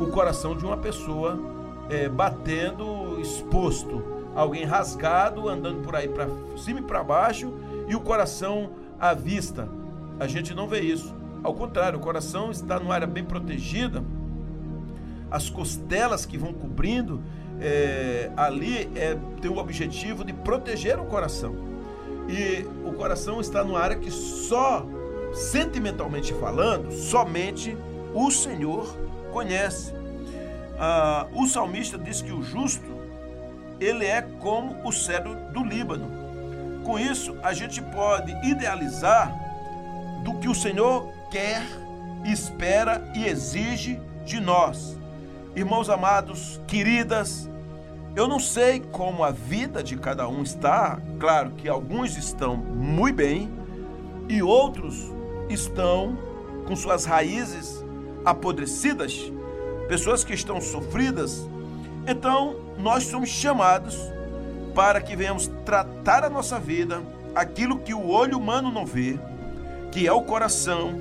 o 0.01 0.07
coração 0.07 0.57
de 0.57 0.65
uma 0.65 0.77
pessoa 0.77 1.39
é, 1.91 2.09
batendo 2.09 3.21
exposto, 3.21 4.03
alguém 4.35 4.65
rasgado 4.65 5.49
andando 5.49 5.83
por 5.83 5.95
aí 5.95 6.09
para 6.09 6.27
cima 6.57 6.81
e 6.81 6.83
para 6.83 7.05
baixo 7.05 7.53
e 7.87 7.95
o 7.95 8.01
coração 8.01 8.71
à 8.99 9.13
vista. 9.13 9.69
A 10.19 10.27
gente 10.27 10.55
não 10.55 10.67
vê 10.67 10.81
isso. 10.81 11.15
Ao 11.43 11.53
contrário, 11.53 11.99
o 11.99 12.03
coração 12.03 12.51
está 12.51 12.79
numa 12.79 12.95
área 12.95 13.07
bem 13.07 13.25
protegida, 13.25 14.03
as 15.31 15.51
costelas 15.51 16.25
que 16.25 16.39
vão 16.39 16.53
cobrindo 16.53 17.21
é, 17.63 18.31
ali 18.37 18.91
é, 18.97 19.17
tem 19.41 19.51
o 19.51 19.59
objetivo 19.59 20.25
de 20.25 20.33
proteger 20.33 20.99
o 20.99 21.05
coração. 21.05 21.55
E 22.29 22.67
o 22.85 22.93
coração 22.93 23.41
está 23.41 23.63
numa 23.63 23.79
área 23.79 23.97
que 23.97 24.11
só, 24.11 24.85
sentimentalmente 25.33 26.35
falando, 26.35 26.93
somente 26.93 27.77
o 28.13 28.31
Senhor 28.31 28.97
conhece. 29.33 29.93
Ah, 30.79 31.27
o 31.35 31.47
salmista 31.47 31.97
diz 31.97 32.21
que 32.21 32.33
o 32.33 32.43
justo 32.43 32.85
ele 33.81 34.05
é 34.05 34.23
como 34.41 34.77
o 34.87 34.93
cedro 34.93 35.35
do 35.53 35.65
Líbano. 35.65 36.11
Com 36.85 36.99
isso, 36.99 37.37
a 37.43 37.53
gente 37.53 37.81
pode 37.81 38.33
idealizar 38.47 39.33
do 40.25 40.35
que 40.39 40.49
o 40.49 40.55
Senhor 40.55 41.13
quer, 41.31 41.63
espera 42.25 43.03
e 43.15 43.25
exige 43.25 44.01
de 44.25 44.41
nós. 44.41 44.97
Irmãos 45.55 45.91
amados, 45.91 46.61
queridas, 46.67 47.49
eu 48.15 48.29
não 48.29 48.39
sei 48.39 48.81
como 48.81 49.25
a 49.25 49.31
vida 49.31 49.83
de 49.83 49.97
cada 49.97 50.29
um 50.29 50.43
está, 50.43 51.01
claro 51.19 51.53
que 51.53 51.69
alguns 51.69 52.17
estão 52.17 52.57
muito 52.57 53.17
bem 53.17 53.51
e 54.29 54.43
outros 54.43 55.11
estão 55.49 56.19
com 56.67 56.77
suas 56.77 57.05
raízes 57.07 57.83
apodrecidas, 58.25 59.33
pessoas 59.89 60.23
que 60.23 60.35
estão 60.35 60.61
sofridas. 60.61 61.49
Então, 62.07 62.57
nós 62.79 63.05
somos 63.05 63.31
chamados 63.31 63.97
para 64.75 65.01
que 65.01 65.17
venhamos 65.17 65.51
tratar 65.65 66.25
a 66.25 66.31
nossa 66.31 66.59
vida, 66.59 67.03
aquilo 67.35 67.79
que 67.79 67.95
o 67.95 68.09
olho 68.09 68.39
humano 68.39 68.71
não 68.71 68.85
vê, 68.85 69.19
que 69.91 70.07
é 70.07 70.13
o 70.13 70.23
coração, 70.23 70.95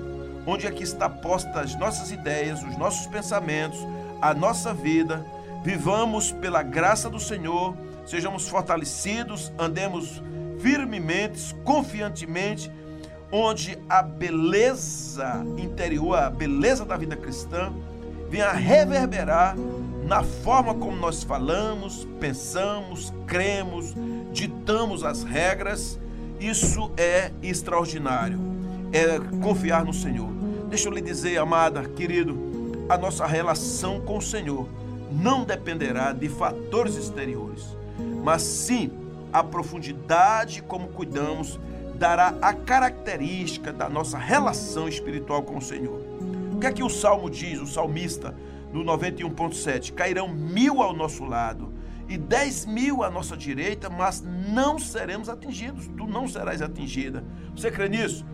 onde 0.45 0.65
aqui 0.65 0.83
está 0.83 1.09
posta 1.09 1.59
as 1.59 1.77
nossas 1.77 2.11
ideias, 2.11 2.63
os 2.63 2.77
nossos 2.77 3.05
pensamentos, 3.07 3.79
a 4.21 4.33
nossa 4.33 4.73
vida. 4.73 5.25
Vivamos 5.63 6.31
pela 6.31 6.63
graça 6.63 7.09
do 7.09 7.19
Senhor, 7.19 7.75
sejamos 8.05 8.47
fortalecidos, 8.47 9.51
andemos 9.57 10.21
firmemente, 10.59 11.55
confiantemente, 11.63 12.71
onde 13.31 13.77
a 13.87 14.01
beleza 14.01 15.45
interior, 15.57 16.17
a 16.17 16.29
beleza 16.29 16.83
da 16.85 16.97
vida 16.97 17.15
cristã, 17.15 17.71
venha 18.29 18.51
reverberar 18.51 19.55
na 20.05 20.23
forma 20.23 20.73
como 20.73 20.95
nós 20.97 21.23
falamos, 21.23 22.07
pensamos, 22.19 23.13
cremos, 23.27 23.93
ditamos 24.31 25.03
as 25.03 25.23
regras. 25.23 25.99
Isso 26.39 26.91
é 26.97 27.31
extraordinário 27.41 28.51
é 28.91 29.19
confiar 29.41 29.85
no 29.85 29.93
Senhor. 29.93 30.29
Deixa 30.69 30.87
eu 30.87 30.93
lhe 30.93 31.01
dizer, 31.01 31.37
amada, 31.37 31.83
querido, 31.83 32.37
a 32.89 32.97
nossa 32.97 33.25
relação 33.25 34.01
com 34.01 34.17
o 34.17 34.21
Senhor 34.21 34.67
não 35.11 35.43
dependerá 35.43 36.13
de 36.13 36.29
fatores 36.29 36.95
exteriores, 36.95 37.77
mas 38.23 38.41
sim 38.41 38.91
a 39.31 39.43
profundidade 39.43 40.61
como 40.63 40.89
cuidamos 40.89 41.59
dará 41.95 42.33
a 42.41 42.53
característica 42.53 43.71
da 43.71 43.87
nossa 43.87 44.17
relação 44.17 44.87
espiritual 44.87 45.43
com 45.43 45.57
o 45.57 45.61
Senhor. 45.61 46.01
O 46.53 46.59
que 46.59 46.67
é 46.67 46.71
que 46.71 46.83
o 46.83 46.89
Salmo 46.89 47.29
diz, 47.29 47.59
o 47.59 47.67
salmista, 47.67 48.35
no 48.73 48.83
91.7? 48.83 49.93
Cairão 49.93 50.27
mil 50.27 50.81
ao 50.81 50.93
nosso 50.93 51.23
lado 51.23 51.71
e 52.09 52.17
dez 52.17 52.65
mil 52.65 53.03
à 53.03 53.09
nossa 53.09 53.37
direita, 53.37 53.89
mas 53.89 54.21
não 54.21 54.77
seremos 54.77 55.29
atingidos. 55.29 55.87
Tu 55.95 56.05
não 56.07 56.27
serás 56.27 56.61
atingida. 56.61 57.23
Você 57.55 57.71
crê 57.71 57.87
nisso? 57.87 58.25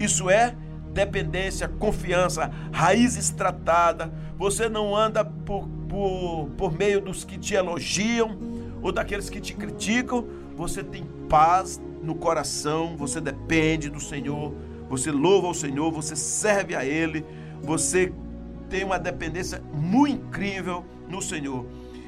Isso 0.00 0.30
é 0.30 0.54
dependência, 0.92 1.68
confiança, 1.68 2.50
raízes 2.72 3.30
tratadas. 3.30 4.08
Você 4.38 4.68
não 4.68 4.96
anda 4.96 5.24
por, 5.24 5.68
por, 5.96 6.50
por 6.58 6.72
meio 6.76 7.00
dos 7.00 7.24
que 7.24 7.38
te 7.38 7.54
elogiam 7.54 8.36
ou 8.82 8.92
daqueles 8.92 9.30
que 9.30 9.40
te 9.40 9.54
criticam. 9.54 10.26
Você 10.54 10.84
tem 10.84 11.04
paz 11.26 11.80
no 12.02 12.14
coração, 12.14 12.98
você 12.98 13.18
depende 13.18 13.88
do 13.88 13.98
Senhor, 13.98 14.52
você 14.90 15.10
louva 15.10 15.48
o 15.48 15.54
Senhor, 15.54 15.90
você 15.90 16.14
serve 16.14 16.76
a 16.76 16.84
Ele, 16.84 17.24
você 17.62 18.12
tem 18.68 18.84
uma 18.84 18.98
dependência 18.98 19.62
muito 19.72 20.26
incrível 20.26 20.84
no 21.08 21.22
Senhor. 21.22 21.64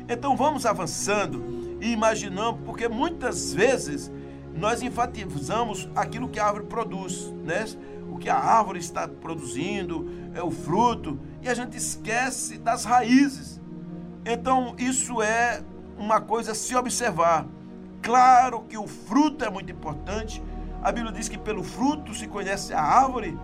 Então 0.07 0.37
vamos 0.37 0.67
avançando 0.67 1.79
e 1.81 1.91
imaginando, 1.91 2.59
porque 2.67 2.89
muitas 2.89 3.55
vezes 3.55 4.13
nós 4.55 4.83
enfatizamos 4.83 5.89
aquilo 5.97 6.29
que 6.29 6.39
a 6.39 6.45
árvore 6.45 6.67
produz, 6.67 7.33
né? 7.43 7.65
O 8.11 8.19
que 8.19 8.29
a 8.29 8.37
árvore 8.37 8.81
está 8.81 9.09
produzindo, 9.09 10.07
é 10.35 10.43
o 10.43 10.51
fruto, 10.51 11.19
e 11.41 11.49
a 11.49 11.55
gente 11.55 11.77
esquece 11.77 12.59
das 12.59 12.85
raízes. 12.85 13.58
Então, 14.31 14.75
isso 14.77 15.23
é 15.23 15.63
uma 15.97 16.21
coisa 16.21 16.53
a 16.53 16.55
se 16.55 16.77
observar. 16.77 17.47
Claro 18.03 18.61
que 18.69 18.77
o 18.77 18.87
fruto 18.87 19.43
é 19.43 19.49
muito 19.49 19.73
importante. 19.73 20.43
A 20.83 20.93
Bíblia 20.93 21.15
diz 21.15 21.31
que 21.31 21.39
pelo 21.39 21.65
fruto 21.65 22.15
se 22.15 22.29
conhece 22.29 22.75
a 22.75 22.83
árvore, 22.83 23.39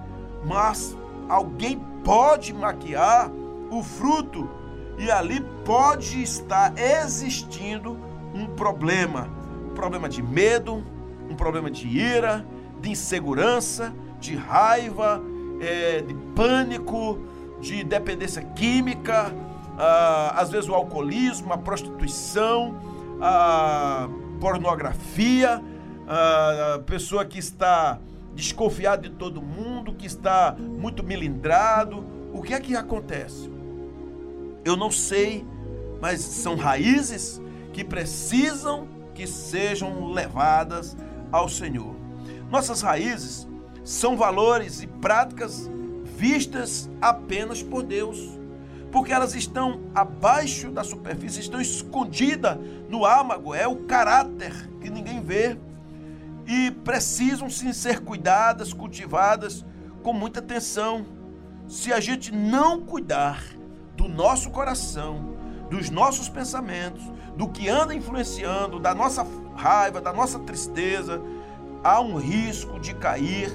mas 0.45 0.95
alguém 1.26 1.81
pode 2.05 2.53
maquiar 2.53 3.31
o 3.71 3.83
fruto 3.83 4.47
e 4.99 5.11
ali 5.11 5.41
pode 5.64 6.23
estar 6.23 6.75
existindo 6.76 7.99
um 8.35 8.47
problema, 8.49 9.26
um 9.71 9.75
problema 9.75 10.07
de 10.07 10.23
medo, 10.23 10.85
um 11.31 11.35
problema 11.35 11.71
de 11.71 11.88
ira, 11.88 12.47
de 12.83 12.91
insegurança, 12.91 13.91
de 14.21 14.37
raiva, 14.37 15.23
é, 15.62 16.03
de 16.03 16.12
pânico, 16.37 17.19
de 17.59 17.83
dependência 17.83 18.43
química, 18.43 19.35
ah, 19.78 20.35
às 20.37 20.50
vezes 20.50 20.69
o 20.69 20.75
alcoolismo, 20.75 21.52
a 21.52 21.59
prostituição, 21.59 22.76
a 23.21 24.09
pornografia, 24.40 25.62
a 26.07 26.78
pessoa 26.81 27.25
que 27.25 27.38
está 27.38 27.99
desconfiada 28.35 29.09
de 29.09 29.14
todo 29.14 29.40
mundo, 29.40 29.95
que 29.95 30.07
está 30.07 30.54
muito 30.59 31.02
milindrado. 31.02 32.04
O 32.33 32.43
que 32.43 32.52
é 32.52 32.61
que 32.61 32.76
acontece? 32.76 33.50
Eu 34.64 34.76
não 34.76 34.90
sei, 34.90 35.47
mas 36.00 36.21
são 36.21 36.57
raízes 36.57 37.40
que 37.73 37.85
precisam 37.85 38.88
que 39.14 39.26
sejam 39.26 40.12
levadas 40.12 40.97
ao 41.31 41.49
Senhor. 41.49 41.95
Nossas 42.50 42.83
raízes 42.83 43.49
são 43.85 44.16
valores 44.16 44.83
e 44.83 44.87
práticas 44.87 45.71
vistas 46.16 46.90
apenas 47.00 47.62
por 47.62 47.83
Deus, 47.83 48.38
porque 48.95 49.13
elas 49.13 49.35
estão 49.35 49.81
abaixo 49.93 50.71
da 50.71 50.85
superfície, 50.85 51.41
estão 51.41 51.61
escondidas 51.61 52.57
no 52.89 53.05
âmago, 53.05 53.53
é 53.53 53.67
o 53.67 53.75
caráter 53.87 54.71
que 54.81 54.89
ninguém 54.89 55.21
vê 55.21 55.59
e 56.47 56.71
precisam 56.71 57.51
sim 57.51 57.73
ser 57.73 58.03
cuidadas, 58.03 58.73
cultivadas 58.73 59.67
com 60.01 60.13
muita 60.13 60.39
atenção. 60.39 61.05
Se 61.67 61.93
a 61.93 61.99
gente 61.99 62.33
não 62.33 62.83
cuidar 62.83 63.43
do 63.97 64.07
nosso 64.07 64.51
coração, 64.51 65.35
dos 65.69 65.91
nossos 65.91 66.29
pensamentos, 66.29 67.03
do 67.37 67.49
que 67.49 67.69
anda 67.69 67.97
influenciando, 67.97 68.79
da 68.79 68.95
nossa 68.95 69.27
raiva, 69.57 70.01
da 70.01 70.13
nossa 70.13 70.39
tristeza, 70.39 71.21
há 71.83 72.01
um 72.01 72.15
risco 72.15 72.79
de 72.79 72.95
cair, 72.95 73.53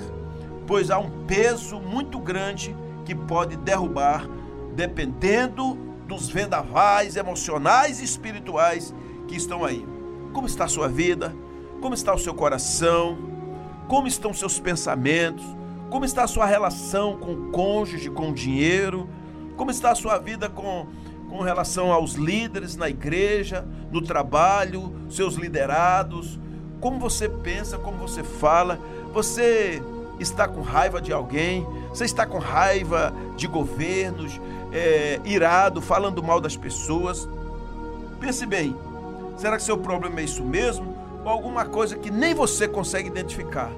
pois 0.68 0.92
há 0.92 1.00
um 1.00 1.26
peso 1.26 1.80
muito 1.80 2.20
grande 2.20 2.76
que 3.06 3.16
pode 3.16 3.56
derrubar, 3.56 4.28
dependendo 4.76 5.76
dos 6.08 6.28
vendavais 6.28 7.16
emocionais 7.16 8.02
e 8.02 8.04
espirituais 8.04 8.94
que 9.28 9.36
estão 9.36 9.64
aí. 9.64 9.86
Como 10.34 10.48
está 10.48 10.66
a 10.66 10.68
sua 10.68 10.88
vida? 10.88 11.36
Como 11.82 11.94
está 11.94 12.14
o 12.14 12.20
seu 12.20 12.34
coração? 12.34 13.18
Como 13.88 14.08
estão 14.08 14.34
seus 14.34 14.60
pensamentos? 14.60 15.46
Como 15.90 16.06
está 16.06 16.24
a 16.24 16.28
sua 16.28 16.46
relação 16.46 17.18
com 17.18 17.34
o 17.34 17.52
cônjuge, 17.52 18.10
com 18.10 18.30
o 18.30 18.34
dinheiro? 18.34 19.10
Como 19.56 19.72
está 19.72 19.92
a 19.92 19.96
sua 19.96 20.18
vida 20.18 20.50
com, 20.50 20.88
com 21.30 21.42
relação 21.42 21.92
aos 21.92 22.14
líderes 22.14 22.76
na 22.76 22.90
igreja, 22.90 23.68
no 23.92 24.02
trabalho, 24.02 24.94
seus 25.10 25.36
liderados? 25.36 26.40
Como 26.80 27.00
você 27.00 27.28
pensa, 27.28 27.78
como 27.78 27.98
você 27.98 28.24
fala? 28.24 28.80
Você 29.14 29.82
está 30.20 30.48
com 30.48 30.62
raiva 30.62 31.02
de 31.02 31.12
alguém? 31.12 31.66
Você 31.90 32.06
está 32.06 32.26
com 32.26 32.38
raiva 32.38 33.14
de 33.36 33.48
governos, 33.48 34.40
é, 34.72 35.20
irado, 35.26 35.82
falando 35.82 36.22
mal 36.22 36.40
das 36.40 36.56
pessoas? 36.56 37.28
Pense 38.20 38.46
bem, 38.46 38.76
será 39.38 39.58
que 39.58 39.64
seu 39.64 39.78
problema 39.78 40.20
é 40.20 40.24
isso 40.24 40.44
mesmo? 40.44 41.00
ou 41.24 41.30
alguma 41.30 41.66
coisa 41.66 41.96
que 41.96 42.10
nem 42.10 42.34
você 42.34 42.68
consegue 42.68 43.08
identificar. 43.08 43.72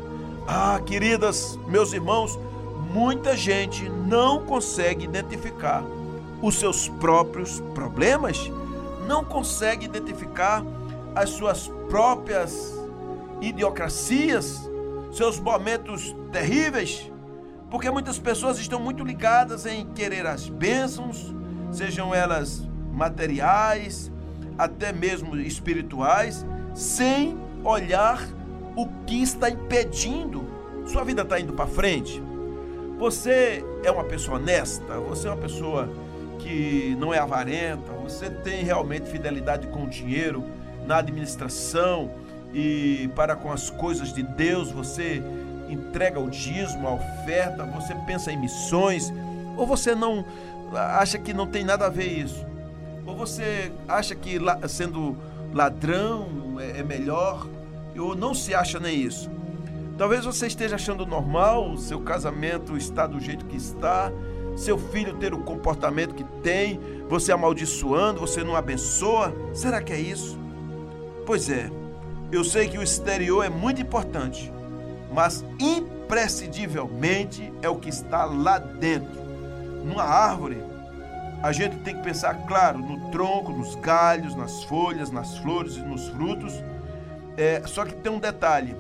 Ah, 0.48 0.80
queridas, 0.86 1.58
meus 1.68 1.94
irmãos, 1.94 2.38
muita 2.94 3.36
gente 3.36 3.88
não 3.90 4.46
consegue 4.46 5.06
identificar 5.06 5.84
os 6.42 6.56
seus 6.56 6.88
próprios 6.88 7.60
problemas, 7.74 8.52
não 9.08 9.24
consegue 9.24 9.86
identificar 9.86 10.64
as 11.16 11.30
suas 11.32 11.68
próprias 11.90 12.74
idiocracias, 13.40 14.70
seus 15.12 15.40
momentos 15.40 16.16
terríveis, 16.32 17.11
porque 17.72 17.90
muitas 17.90 18.20
pessoas 18.20 18.60
estão 18.60 18.82
muito 18.82 19.02
ligadas 19.02 19.66
em 19.66 19.86
querer 19.94 20.28
as 20.28 20.50
bênçãos, 20.50 21.34
sejam 21.72 22.14
elas 22.14 22.68
materiais, 22.92 24.12
até 24.58 24.92
mesmo 24.92 25.38
espirituais, 25.38 26.46
sem 26.76 27.38
olhar 27.64 28.22
o 28.76 28.86
que 29.08 29.24
está 29.24 29.50
impedindo. 29.50 30.46
Sua 30.86 31.06
vida 31.06 31.22
está 31.22 31.40
indo 31.40 31.54
para 31.54 31.66
frente. 31.66 32.22
Você 33.00 33.64
é 33.86 33.90
uma 33.90 34.04
pessoa 34.04 34.38
honesta, 34.38 35.00
você 35.00 35.30
é 35.30 35.32
uma 35.32 35.42
pessoa 35.42 35.90
que 36.40 36.96
não 37.00 37.14
é 37.14 37.20
avarenta, 37.20 37.94
você 38.04 38.30
tem 38.30 38.66
realmente 38.66 39.10
fidelidade 39.10 39.68
com 39.68 39.86
o 39.86 39.88
dinheiro 39.88 40.44
na 40.86 40.98
administração 40.98 42.12
e 42.54 43.10
para 43.16 43.34
com 43.34 43.50
as 43.50 43.70
coisas 43.70 44.14
de 44.14 44.24
Deus, 44.24 44.72
você 44.72 45.24
entrega 45.72 46.20
o 46.20 46.30
dízimo, 46.30 46.88
a 46.88 46.94
oferta, 46.94 47.64
você 47.66 47.96
pensa 48.06 48.32
em 48.32 48.38
missões, 48.38 49.12
ou 49.58 49.66
você 49.66 49.96
não 49.96 50.26
acha 50.74 51.18
que 51.18 51.34
não 51.34 51.48
tem 51.48 51.64
nada 51.64 51.86
a 51.86 51.90
ver 51.90 52.08
isso? 52.08 52.46
Ou 53.06 53.16
você 53.16 53.72
acha 53.88 54.16
que 54.16 54.38
sendo 54.68 55.18
ladrão 55.54 56.58
é, 56.60 56.80
é 56.80 56.84
melhor, 56.84 57.48
ou 57.98 58.16
não 58.16 58.34
se 58.34 58.54
acha 58.54 58.80
nem 58.80 59.02
isso. 59.02 59.30
Talvez 59.98 60.26
você 60.26 60.48
esteja 60.48 60.76
achando 60.76 61.06
normal, 61.06 61.78
seu 61.78 62.00
casamento 62.02 62.78
está 62.78 63.06
do 63.06 63.20
jeito 63.20 63.46
que 63.46 63.58
está, 63.58 64.12
seu 64.56 64.78
filho 64.78 65.16
ter 65.18 65.34
o 65.34 65.40
comportamento 65.40 66.16
que 66.16 66.24
tem, 66.42 66.80
você 67.08 67.32
amaldiçoando, 67.32 68.20
você 68.20 68.44
não 68.44 68.56
abençoa. 68.56 69.34
Será 69.54 69.82
que 69.82 69.94
é 69.94 70.00
isso? 70.00 70.40
Pois 71.26 71.50
é, 71.50 71.70
eu 72.32 72.44
sei 72.44 72.68
que 72.68 72.78
o 72.78 72.84
exterior 72.84 73.46
é 73.46 73.50
muito 73.50 73.82
importante, 73.82 74.52
mas 75.12 75.44
imprescindivelmente 75.60 77.54
é 77.62 77.70
o 77.70 77.76
que 77.76 77.90
está 77.90 78.26
lá 78.26 78.58
dentro. 78.58 79.22
Numa 79.84 80.04
árvore, 80.04 80.64
a 81.44 81.52
gente 81.52 81.78
tem 81.78 81.96
que 81.96 82.04
pensar, 82.04 82.36
claro, 82.48 82.80
no 82.80 83.12
tronco, 83.12 83.52
nos 83.52 83.76
galhos, 83.76 84.36
nas 84.36 84.64
folhas, 84.64 85.12
nas 85.12 85.38
flores 85.40 85.76
e 85.76 85.82
nos 85.82 86.08
frutos. 86.10 86.54
É, 87.36 87.64
só 87.66 87.84
que 87.84 87.94
tem 87.96 88.12
um 88.12 88.20
detalhe: 88.20 88.76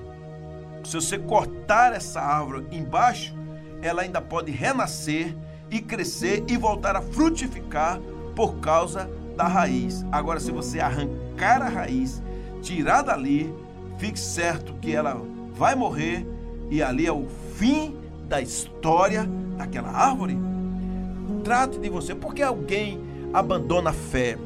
se 0.83 0.95
você 0.95 1.17
cortar 1.17 1.93
essa 1.93 2.21
árvore 2.21 2.67
embaixo, 2.71 3.35
ela 3.81 4.03
ainda 4.03 4.21
pode 4.21 4.51
renascer 4.51 5.35
e 5.69 5.81
crescer 5.81 6.43
e 6.47 6.55
voltar 6.55 6.95
a 6.95 7.01
frutificar 7.01 7.99
por 8.35 8.57
causa 8.57 9.09
da 9.35 9.47
raiz. 9.47 10.05
Agora, 10.11 10.39
se 10.39 10.51
você 10.51 10.79
arrancar 10.79 11.61
a 11.61 11.69
raiz, 11.69 12.21
tirar 12.61 13.01
dali, 13.01 13.51
fique 13.97 14.19
certo 14.19 14.73
que 14.75 14.93
ela 14.93 15.19
vai 15.61 15.75
morrer 15.75 16.25
e 16.71 16.81
ali 16.81 17.05
é 17.05 17.11
o 17.11 17.27
fim 17.55 17.95
da 18.27 18.41
história 18.41 19.29
daquela 19.55 19.91
árvore 19.91 20.35
trate 21.43 21.77
de 21.77 21.87
você. 21.87 22.15
Por 22.15 22.33
que 22.33 22.41
alguém 22.41 22.99
abandona 23.31 23.91
a 23.91 23.93
fé? 23.93 24.39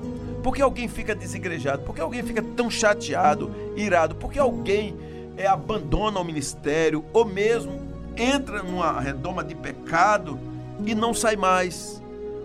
Por 0.43 0.53
que 0.53 0.61
alguém 0.61 0.89
fica 0.89 1.15
desigrejado? 1.15 1.83
Por 1.83 1.95
que 1.95 2.01
alguém 2.01 2.21
fica 2.21 2.41
tão 2.41 2.69
chateado, 2.69 3.49
irado? 3.77 4.13
Por 4.15 4.29
que 4.29 4.37
alguém 4.37 4.93
é, 5.37 5.47
abandona 5.47 6.19
o 6.19 6.25
ministério 6.25 7.05
ou 7.13 7.23
mesmo 7.23 7.79
entra 8.17 8.61
numa 8.61 8.99
redoma 8.99 9.41
de 9.41 9.55
pecado 9.55 10.37
e 10.85 10.93
não 10.93 11.13
sai 11.13 11.37
mais? 11.37 12.03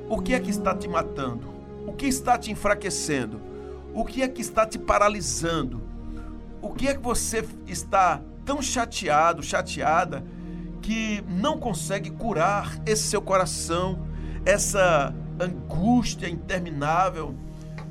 O 0.08 0.22
que 0.22 0.32
é 0.32 0.38
que 0.38 0.50
está 0.50 0.76
te 0.76 0.86
matando? 0.86 1.48
O 1.88 1.92
que 1.92 2.06
está 2.06 2.38
te 2.38 2.52
enfraquecendo? 2.52 3.40
O 3.92 4.04
que 4.04 4.22
é 4.22 4.28
que 4.28 4.40
está 4.40 4.64
te 4.64 4.78
paralisando? 4.78 5.82
O 6.62 6.70
que 6.70 6.86
é 6.86 6.94
que 6.94 7.02
você 7.02 7.44
está 7.66 8.22
tão 8.50 8.60
chateado, 8.60 9.42
chateada, 9.42 10.24
que 10.82 11.22
não 11.28 11.58
consegue 11.58 12.10
curar 12.10 12.80
esse 12.84 13.04
seu 13.04 13.22
coração? 13.22 14.10
essa 14.44 15.14
angústia 15.38 16.28
interminável, 16.28 17.34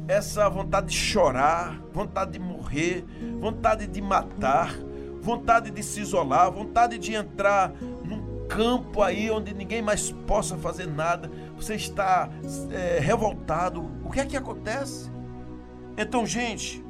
essa 0.08 0.50
vontade 0.50 0.88
de 0.88 0.96
chorar, 0.96 1.80
vontade 1.94 2.32
de 2.32 2.40
morrer, 2.40 3.06
vontade 3.40 3.88
de 3.88 4.02
matar, 4.02 4.76
vontade 5.22 5.70
de 5.70 5.84
se 5.84 6.02
isolar, 6.02 6.52
vontade 6.52 6.98
de 6.98 7.14
entrar 7.14 7.72
num 8.04 8.48
campo 8.48 9.04
aí 9.04 9.30
onde 9.30 9.54
ninguém 9.54 9.82
mais 9.82 10.12
possa 10.26 10.58
fazer 10.58 10.88
nada, 10.88 11.30
você 11.56 11.76
está 11.76 12.30
é, 12.72 13.00
revoltado. 13.00 13.88
O 14.04 14.10
que 14.10 14.20
é 14.20 14.26
que 14.26 14.36
acontece? 14.36 15.12
Então, 15.98 16.26
gente, 16.26 16.84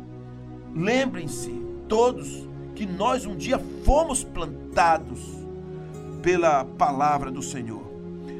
lembrem-se 0.73 1.51
todos 1.88 2.48
que 2.80 2.86
nós 2.86 3.26
um 3.26 3.36
dia 3.36 3.60
fomos 3.84 4.24
plantados 4.24 5.20
pela 6.24 6.63
palavra 6.63 7.30
do 7.30 7.42
Senhor. 7.42 7.84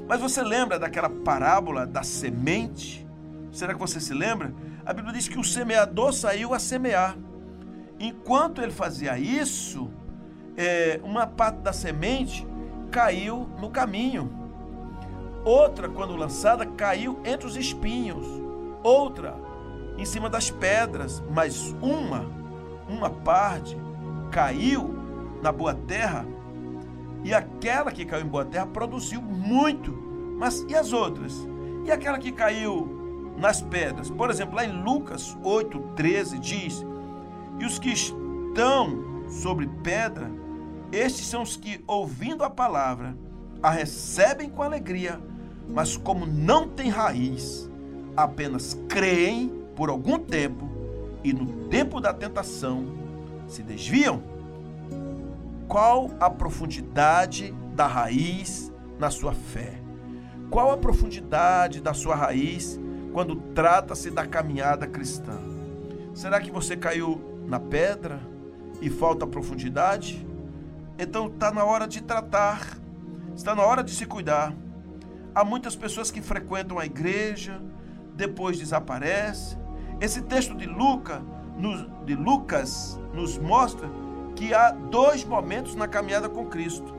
Mas 0.08 0.21
você 0.21 0.41
lembra 0.41 0.80
daquela 0.80 1.10
parábola 1.10 1.86
da 1.86 2.04
semente? 2.04 3.06
Será 3.52 3.73
que 3.73 3.80
você 3.82 3.99
se 3.99 4.13
lembra? 4.13 4.54
A 4.86 4.93
Bíblia 4.93 5.13
diz 5.13 5.28
que 5.28 5.38
o 5.38 5.43
semeador 5.43 6.13
saiu 6.13 6.54
a 6.54 6.60
semear. 6.60 7.17
Enquanto 7.99 8.62
ele 8.62 8.71
fazia 8.71 9.19
isso, 9.19 9.89
é, 10.56 11.02
uma 11.04 11.28
parte 11.28 11.58
da 11.58 11.73
semente 11.73 12.47
caiu 12.89 13.45
no 13.60 13.69
caminho. 13.69 14.32
Outra, 15.43 15.89
quando 15.89 16.15
lançada, 16.15 16.65
caiu 16.65 17.19
entre 17.25 17.45
os 17.45 17.58
espinhos. 17.58 18.25
Outra, 18.82 19.36
em 19.97 20.06
cima 20.06 20.30
das 20.30 20.49
pedras. 20.49 21.21
Mas 21.30 21.75
uma, 21.82 22.25
uma 22.88 23.10
parte, 23.10 23.78
caiu 24.31 24.93
na 25.41 25.51
boa 25.51 25.73
terra 25.73 26.25
e 27.23 27.33
aquela 27.33 27.91
que 27.91 28.05
caiu 28.05 28.25
em 28.25 28.29
boa 28.29 28.45
terra 28.45 28.67
produziu 28.67 29.21
muito. 29.21 29.91
Mas 30.37 30.65
e 30.69 30.75
as 30.75 30.93
outras? 30.93 31.35
E 31.85 31.91
aquela 31.91 32.17
que 32.17 32.31
caiu 32.31 33.33
nas 33.37 33.61
pedras. 33.61 34.09
Por 34.09 34.29
exemplo, 34.29 34.55
lá 34.55 34.65
em 34.65 34.83
Lucas 34.83 35.37
8,13 35.43 36.39
diz: 36.39 36.85
E 37.59 37.65
os 37.65 37.77
que 37.79 37.89
estão 37.89 39.03
sobre 39.27 39.67
pedra, 39.83 40.31
estes 40.91 41.27
são 41.27 41.41
os 41.41 41.55
que, 41.55 41.83
ouvindo 41.85 42.43
a 42.43 42.49
palavra, 42.49 43.15
a 43.61 43.69
recebem 43.69 44.49
com 44.49 44.63
alegria, 44.63 45.19
mas 45.67 45.97
como 45.97 46.25
não 46.25 46.67
têm 46.67 46.89
raiz, 46.89 47.69
apenas 48.15 48.79
creem 48.87 49.49
por 49.75 49.89
algum 49.89 50.17
tempo 50.17 50.69
e 51.23 51.33
no 51.33 51.67
tempo 51.67 51.99
da 51.99 52.13
tentação 52.13 52.98
se 53.49 53.63
desviam. 53.63 54.23
Qual 55.67 56.12
a 56.19 56.29
profundidade 56.29 57.53
da 57.75 57.85
raiz 57.85 58.71
na 58.97 59.09
sua 59.09 59.33
fé? 59.33 59.79
Qual 60.49 60.71
a 60.71 60.77
profundidade 60.77 61.81
da 61.81 61.93
sua 61.93 62.15
raiz 62.15 62.79
quando 63.12 63.35
trata-se 63.35 64.09
da 64.09 64.25
caminhada 64.25 64.88
cristã? 64.88 65.38
Será 66.13 66.39
que 66.39 66.51
você 66.51 66.75
caiu 66.77 67.43
na 67.47 67.59
pedra 67.59 68.19
e 68.81 68.89
falta 68.89 69.27
profundidade? 69.27 70.25
Então 70.97 71.27
está 71.27 71.51
na 71.51 71.63
hora 71.63 71.88
de 71.88 72.01
tratar, 72.01 72.77
está 73.35 73.53
na 73.53 73.63
hora 73.63 73.83
de 73.83 73.91
se 73.91 74.05
cuidar. 74.05 74.53
Há 75.33 75.43
muitas 75.43 75.75
pessoas 75.75 76.09
que 76.09 76.21
frequentam 76.21 76.79
a 76.79 76.85
igreja, 76.85 77.62
depois 78.15 78.57
desaparecem. 78.57 79.57
Esse 80.01 80.21
texto 80.21 80.55
de, 80.55 80.65
Luca, 81.59 81.89
de 82.05 82.15
Lucas 82.15 82.99
nos 83.13 83.37
mostra 83.37 83.89
que 84.35 84.53
há 84.53 84.71
dois 84.71 85.25
momentos 85.25 85.75
na 85.75 85.87
caminhada 85.87 86.29
com 86.29 86.45
Cristo: 86.45 86.95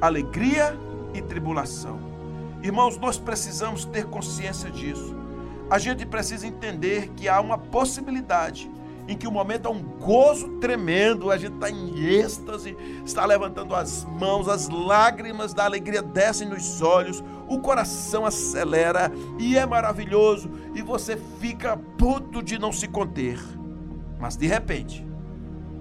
alegria 0.00 0.76
e 1.14 1.22
tribulação. 1.22 1.98
Irmãos, 2.62 2.96
nós 2.96 3.18
precisamos 3.18 3.84
ter 3.84 4.06
consciência 4.06 4.70
disso. 4.70 5.14
A 5.70 5.78
gente 5.78 6.04
precisa 6.04 6.46
entender 6.46 7.10
que 7.16 7.28
há 7.28 7.40
uma 7.40 7.56
possibilidade 7.56 8.70
em 9.08 9.16
que 9.16 9.26
o 9.26 9.32
momento 9.32 9.66
é 9.66 9.70
um 9.70 9.82
gozo 9.82 10.48
tremendo, 10.60 11.30
a 11.30 11.36
gente 11.36 11.54
está 11.54 11.70
em 11.70 11.98
êxtase, 12.04 12.76
está 13.04 13.24
levantando 13.24 13.74
as 13.74 14.04
mãos, 14.04 14.48
as 14.48 14.68
lágrimas 14.68 15.52
da 15.52 15.64
alegria 15.64 16.02
descem 16.02 16.48
nos 16.48 16.80
olhos, 16.82 17.22
o 17.48 17.58
coração 17.58 18.24
acelera 18.24 19.10
e 19.38 19.56
é 19.56 19.66
maravilhoso, 19.66 20.50
e 20.74 20.82
você 20.82 21.16
fica 21.40 21.76
puto 21.76 22.42
de 22.42 22.58
não 22.58 22.72
se 22.72 22.86
conter. 22.86 23.40
Mas 24.22 24.36
de 24.36 24.46
repente, 24.46 25.04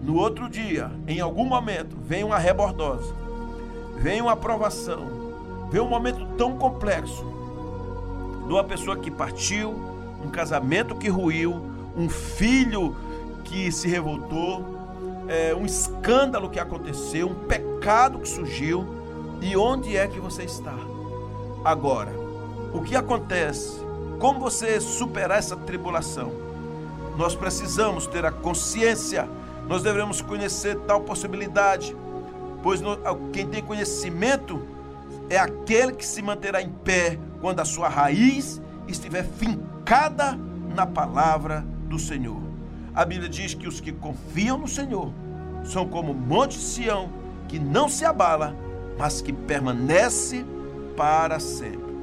no 0.02 0.16
outro 0.16 0.50
dia, 0.50 0.90
em 1.08 1.20
algum 1.20 1.46
momento, 1.46 1.96
vem 2.02 2.24
uma 2.24 2.40
rebordosa, 2.40 3.14
vem 3.98 4.20
uma 4.20 4.32
aprovação, 4.32 5.68
vem 5.70 5.80
um 5.80 5.88
momento 5.88 6.26
tão 6.40 6.58
complexo 6.58 7.24
de 8.48 8.52
uma 8.52 8.64
pessoa 8.64 8.98
que 8.98 9.12
partiu, 9.12 9.76
um 10.26 10.32
casamento 10.32 10.96
que 10.96 11.08
ruiu, 11.08 11.54
um 11.96 12.10
filho 12.10 12.96
que 13.44 13.72
se 13.72 13.88
revoltou, 13.88 14.66
é, 15.28 15.54
um 15.54 15.64
escândalo 15.64 16.50
que 16.50 16.60
aconteceu, 16.60 17.30
um 17.30 17.46
pecado 17.46 18.18
que 18.18 18.28
surgiu. 18.28 18.88
E 19.40 19.56
onde 19.56 19.96
é 19.96 20.08
que 20.08 20.20
você 20.20 20.46
está? 20.46 20.74
Agora, 21.64 22.12
o 22.74 22.82
que 22.82 22.96
acontece? 22.96 23.80
Como 24.18 24.40
você 24.40 24.82
superar 24.82 25.38
essa 25.38 25.56
tribulação? 25.56 26.51
Nós 27.22 27.36
precisamos 27.36 28.08
ter 28.08 28.26
a 28.26 28.32
consciência, 28.32 29.30
nós 29.68 29.84
devemos 29.84 30.24
conhecer 30.24 30.76
tal 30.88 31.02
possibilidade, 31.02 31.96
pois 32.64 32.82
quem 33.32 33.46
tem 33.46 33.62
conhecimento 33.62 34.60
é 35.30 35.38
aquele 35.38 35.92
que 35.94 36.04
se 36.04 36.20
manterá 36.24 36.64
em 36.64 36.72
pé 36.72 37.20
quando 37.40 37.60
a 37.60 37.64
sua 37.64 37.88
raiz 37.88 38.60
estiver 38.88 39.24
fincada 39.24 40.36
na 40.74 40.88
palavra 40.88 41.64
do 41.86 42.00
Senhor. 42.00 42.42
A 42.92 43.06
Bíblia 43.06 43.30
diz 43.30 43.54
que 43.54 43.68
os 43.68 43.80
que 43.80 43.92
confiam 43.92 44.58
no 44.58 44.68
Senhor 44.68 45.14
são 45.64 45.88
como 45.88 46.14
o 46.14 46.16
monte 46.16 46.58
Sião, 46.58 47.08
que 47.48 47.60
não 47.60 47.88
se 47.88 48.04
abala, 48.04 48.56
mas 48.98 49.22
que 49.22 49.32
permanece 49.32 50.44
para 50.98 51.40
sempre. 51.40 51.94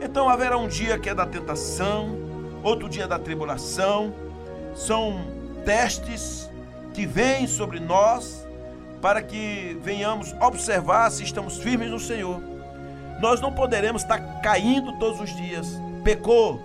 Então 0.00 0.30
haverá 0.30 0.56
um 0.56 0.66
dia 0.66 0.98
que 0.98 1.10
é 1.10 1.14
da 1.14 1.26
tentação, 1.26 2.16
outro 2.62 2.88
dia 2.88 3.06
da 3.06 3.18
tribulação. 3.18 4.31
São 4.74 5.24
testes 5.64 6.50
que 6.92 7.06
vêm 7.06 7.46
sobre 7.46 7.80
nós 7.80 8.46
para 9.00 9.20
que 9.20 9.76
venhamos 9.82 10.34
observar 10.40 11.10
se 11.10 11.24
estamos 11.24 11.58
firmes 11.58 11.90
no 11.90 11.98
Senhor. 11.98 12.40
Nós 13.20 13.40
não 13.40 13.52
poderemos 13.52 14.02
estar 14.02 14.40
caindo 14.40 14.92
todos 14.98 15.20
os 15.20 15.34
dias. 15.34 15.80
Pecou, 16.04 16.60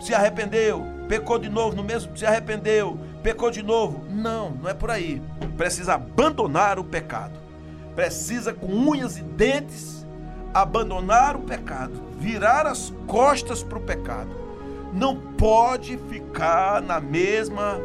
se 0.00 0.14
arrependeu, 0.14 0.84
pecou 1.08 1.38
de 1.38 1.48
novo 1.48 1.76
no 1.76 1.82
mesmo, 1.82 2.16
se 2.16 2.26
arrependeu, 2.26 2.98
pecou 3.22 3.50
de 3.50 3.62
novo. 3.62 4.04
Não, 4.10 4.50
não 4.50 4.68
é 4.68 4.74
por 4.74 4.90
aí. 4.90 5.22
Precisa 5.56 5.94
abandonar 5.94 6.78
o 6.78 6.84
pecado. 6.84 7.38
Precisa, 7.94 8.54
com 8.54 8.66
unhas 8.66 9.18
e 9.18 9.22
dentes, 9.22 10.06
abandonar 10.54 11.36
o 11.36 11.40
pecado, 11.40 11.92
virar 12.18 12.66
as 12.66 12.90
costas 13.06 13.62
para 13.62 13.78
o 13.78 13.82
pecado. 13.82 14.41
Não 14.92 15.16
pode 15.16 15.96
ficar 15.96 16.82
na 16.82 17.00
mesma 17.00 17.80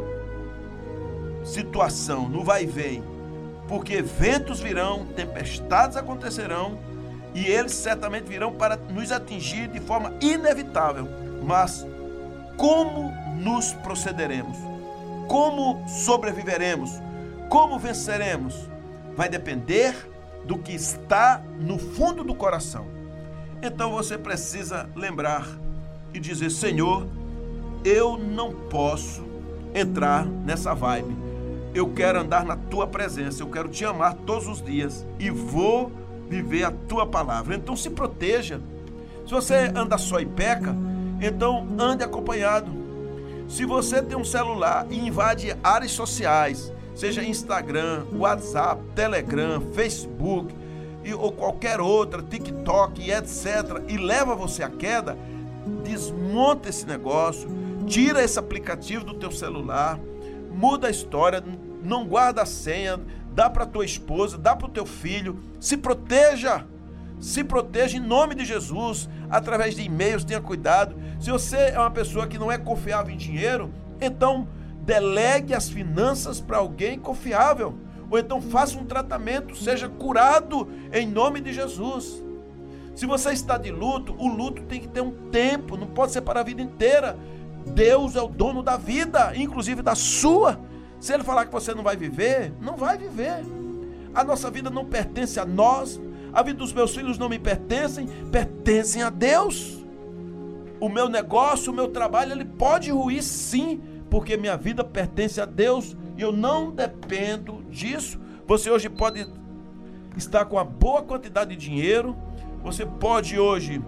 situação, 1.43 2.27
no 2.27 2.43
vai 2.43 2.63
e 2.63 2.65
vem, 2.65 3.03
porque 3.67 4.01
ventos 4.01 4.59
virão, 4.59 5.05
tempestades 5.05 5.95
acontecerão 5.95 6.77
e 7.33 7.45
eles 7.45 7.73
certamente 7.73 8.25
virão 8.25 8.51
para 8.53 8.75
nos 8.75 9.11
atingir 9.11 9.67
de 9.69 9.79
forma 9.79 10.13
inevitável. 10.19 11.07
Mas 11.43 11.85
como 12.57 13.13
nos 13.35 13.71
procederemos? 13.73 14.57
Como 15.27 15.87
sobreviveremos? 15.87 16.91
Como 17.49 17.79
venceremos? 17.79 18.67
Vai 19.15 19.29
depender 19.29 19.95
do 20.45 20.57
que 20.57 20.73
está 20.73 21.41
no 21.59 21.77
fundo 21.77 22.23
do 22.23 22.33
coração. 22.33 22.85
Então 23.61 23.91
você 23.91 24.17
precisa 24.17 24.89
lembrar 24.95 25.47
e 26.17 26.19
dizer: 26.19 26.49
Senhor, 26.49 27.07
eu 27.85 28.17
não 28.17 28.51
posso 28.51 29.23
entrar 29.73 30.25
nessa 30.25 30.73
vibe. 30.73 31.15
Eu 31.73 31.89
quero 31.93 32.19
andar 32.19 32.43
na 32.43 32.55
tua 32.55 32.87
presença, 32.87 33.43
eu 33.43 33.47
quero 33.47 33.69
te 33.69 33.85
amar 33.85 34.15
todos 34.25 34.47
os 34.47 34.61
dias 34.61 35.05
e 35.19 35.29
vou 35.29 35.91
viver 36.27 36.63
a 36.63 36.71
tua 36.71 37.05
palavra. 37.05 37.55
Então 37.55 37.75
se 37.75 37.89
proteja. 37.89 38.59
Se 39.25 39.31
você 39.31 39.71
anda 39.75 39.97
só 39.97 40.19
e 40.19 40.25
peca, 40.25 40.75
então 41.21 41.67
ande 41.77 42.03
acompanhado. 42.03 42.71
Se 43.47 43.65
você 43.65 44.01
tem 44.01 44.17
um 44.17 44.25
celular 44.25 44.87
e 44.89 45.07
invade 45.07 45.55
áreas 45.63 45.91
sociais, 45.91 46.71
seja 46.95 47.23
Instagram, 47.23 48.05
WhatsApp, 48.13 48.81
Telegram, 48.95 49.61
Facebook 49.73 50.53
ou 51.17 51.31
qualquer 51.31 51.79
outra, 51.79 52.21
TikTok, 52.21 53.09
etc., 53.09 53.81
e 53.87 53.97
leva 53.97 54.35
você 54.35 54.61
à 54.63 54.69
queda, 54.69 55.17
desmonta 55.83 56.69
esse 56.69 56.85
negócio, 56.85 57.49
tira 57.85 58.23
esse 58.23 58.37
aplicativo 58.37 59.03
do 59.03 59.13
teu 59.13 59.31
celular, 59.31 59.99
muda 60.51 60.87
a 60.87 60.91
história, 60.91 61.43
não 61.83 62.05
guarda 62.05 62.41
a 62.41 62.45
senha, 62.45 62.99
dá 63.33 63.49
para 63.49 63.65
tua 63.65 63.85
esposa, 63.85 64.37
dá 64.37 64.55
para 64.55 64.67
o 64.67 64.71
teu 64.71 64.85
filho, 64.85 65.39
se 65.59 65.77
proteja. 65.77 66.65
Se 67.19 67.43
proteja 67.43 67.97
em 67.97 67.99
nome 67.99 68.35
de 68.35 68.45
Jesus, 68.45 69.09
através 69.29 69.75
de 69.75 69.81
e-mails, 69.81 70.23
tenha 70.23 70.39
cuidado. 70.39 70.95
Se 71.19 71.31
você 71.31 71.57
é 71.57 71.79
uma 71.79 71.89
pessoa 71.89 72.27
que 72.27 72.37
não 72.37 72.51
é 72.51 72.59
confiável 72.59 73.13
em 73.13 73.17
dinheiro, 73.17 73.71
então 73.99 74.47
delegue 74.81 75.53
as 75.53 75.67
finanças 75.67 76.39
para 76.39 76.57
alguém 76.57 76.99
confiável. 76.99 77.75
Ou 78.09 78.17
então 78.17 78.41
faça 78.41 78.77
um 78.77 78.85
tratamento, 78.85 79.55
seja 79.55 79.89
curado 79.89 80.67
em 80.93 81.07
nome 81.07 81.41
de 81.41 81.51
Jesus. 81.51 82.23
Se 82.97 83.05
você 83.05 83.31
está 83.31 83.59
de 83.59 83.69
luto, 83.69 84.15
o 84.17 84.27
luto 84.27 84.63
tem 84.63 84.81
que 84.81 84.87
ter 84.87 85.01
um 85.01 85.11
tempo, 85.29 85.77
não 85.77 85.85
pode 85.85 86.11
ser 86.11 86.21
para 86.21 86.39
a 86.39 86.43
vida 86.43 86.63
inteira. 86.63 87.15
Deus 87.67 88.15
é 88.15 88.21
o 88.23 88.27
dono 88.27 88.63
da 88.63 88.75
vida, 88.75 89.33
inclusive 89.35 89.83
da 89.83 89.93
sua. 89.93 90.59
Se 90.99 91.13
ele 91.13 91.23
falar 91.23 91.45
que 91.45 91.51
você 91.51 91.75
não 91.75 91.83
vai 91.83 91.95
viver, 91.95 92.51
não 92.59 92.75
vai 92.75 92.97
viver. 92.97 93.45
A 94.15 94.23
nossa 94.23 94.49
vida 94.49 94.71
não 94.71 94.83
pertence 94.83 95.39
a 95.39 95.45
nós, 95.45 96.01
a 96.33 96.41
vida 96.41 96.57
dos 96.57 96.73
meus 96.73 96.95
filhos 96.95 97.19
não 97.19 97.29
me 97.29 97.37
pertencem, 97.37 98.07
pertencem 98.31 99.03
a 99.03 99.11
Deus. 99.11 99.77
O 100.79 100.89
meu 100.89 101.07
negócio, 101.07 101.71
o 101.71 101.75
meu 101.75 101.89
trabalho, 101.89 102.31
ele 102.31 102.45
pode 102.45 102.89
ruir 102.89 103.21
sim, 103.21 103.79
porque 104.09 104.35
minha 104.35 104.57
vida 104.57 104.83
pertence 104.83 105.39
a 105.39 105.45
Deus 105.45 105.95
e 106.17 106.23
eu 106.23 106.31
não 106.31 106.71
dependo 106.71 107.63
disso. 107.69 108.19
Você 108.47 108.71
hoje 108.71 108.89
pode 108.89 109.27
estar 110.15 110.45
com 110.45 110.55
uma 110.55 110.65
boa 110.65 111.03
quantidade 111.03 111.55
de 111.55 111.63
dinheiro, 111.63 112.17
você 112.67 112.85
pode 112.85 113.39
hoje 113.39 113.81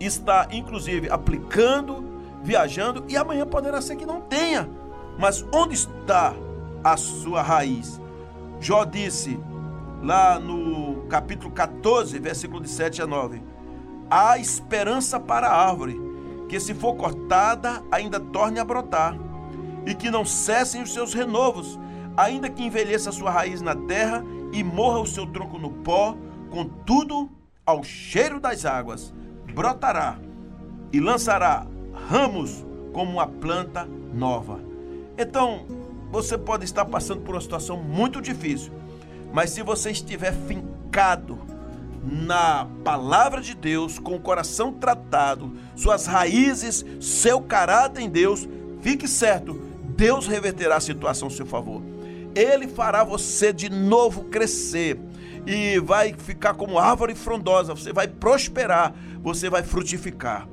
estar, 0.00 0.52
inclusive, 0.52 1.08
aplicando, 1.08 2.04
viajando, 2.42 3.04
e 3.08 3.16
amanhã 3.16 3.46
poderá 3.46 3.80
ser 3.80 3.96
que 3.96 4.04
não 4.04 4.20
tenha. 4.20 4.68
Mas 5.18 5.46
onde 5.54 5.74
está 5.74 6.34
a 6.82 6.96
sua 6.96 7.40
raiz? 7.40 8.00
Jó 8.60 8.84
disse: 8.84 9.38
lá 10.02 10.40
no 10.40 11.06
capítulo 11.08 11.52
14, 11.52 12.18
versículo 12.18 12.60
de 12.60 12.68
7 12.68 13.02
a 13.02 13.06
9. 13.06 13.40
Há 14.10 14.38
esperança 14.38 15.20
para 15.20 15.46
a 15.46 15.68
árvore 15.68 16.00
que 16.48 16.58
se 16.58 16.74
for 16.74 16.96
cortada, 16.96 17.82
ainda 17.90 18.18
torne 18.18 18.58
a 18.58 18.64
brotar, 18.64 19.16
e 19.86 19.94
que 19.94 20.10
não 20.10 20.24
cessem 20.24 20.82
os 20.82 20.92
seus 20.92 21.14
renovos, 21.14 21.78
ainda 22.16 22.50
que 22.50 22.62
envelheça 22.62 23.08
a 23.08 23.12
sua 23.12 23.30
raiz 23.30 23.62
na 23.62 23.74
terra 23.74 24.22
e 24.52 24.62
morra 24.62 24.98
o 24.98 25.06
seu 25.06 25.26
tronco 25.26 25.58
no 25.58 25.70
pó, 25.70 26.14
contudo, 26.50 27.30
ao 27.64 27.84
cheiro 27.84 28.40
das 28.40 28.64
águas, 28.64 29.12
brotará 29.54 30.18
e 30.92 31.00
lançará 31.00 31.66
ramos 32.08 32.64
como 32.92 33.12
uma 33.12 33.26
planta 33.26 33.88
nova. 34.12 34.60
Então, 35.16 35.66
você 36.10 36.36
pode 36.36 36.64
estar 36.64 36.84
passando 36.84 37.22
por 37.22 37.34
uma 37.34 37.40
situação 37.40 37.76
muito 37.76 38.20
difícil, 38.20 38.72
mas 39.32 39.50
se 39.50 39.62
você 39.62 39.90
estiver 39.90 40.32
fincado 40.32 41.38
na 42.02 42.66
palavra 42.82 43.40
de 43.40 43.54
Deus, 43.54 43.98
com 43.98 44.16
o 44.16 44.20
coração 44.20 44.72
tratado, 44.72 45.52
suas 45.76 46.06
raízes, 46.06 46.84
seu 47.00 47.40
caráter 47.40 48.02
em 48.02 48.10
Deus, 48.10 48.48
fique 48.80 49.06
certo, 49.06 49.54
Deus 49.96 50.26
reverterá 50.26 50.76
a 50.76 50.80
situação 50.80 51.28
a 51.28 51.30
seu 51.30 51.46
favor. 51.46 51.91
Ele 52.34 52.66
fará 52.66 53.04
você 53.04 53.52
de 53.52 53.68
novo 53.68 54.24
crescer 54.24 54.98
e 55.46 55.78
vai 55.80 56.14
ficar 56.14 56.54
como 56.54 56.78
árvore 56.78 57.14
frondosa, 57.14 57.74
você 57.74 57.92
vai 57.92 58.08
prosperar, 58.08 58.94
você 59.22 59.50
vai 59.50 59.62
frutificar. 59.62 60.48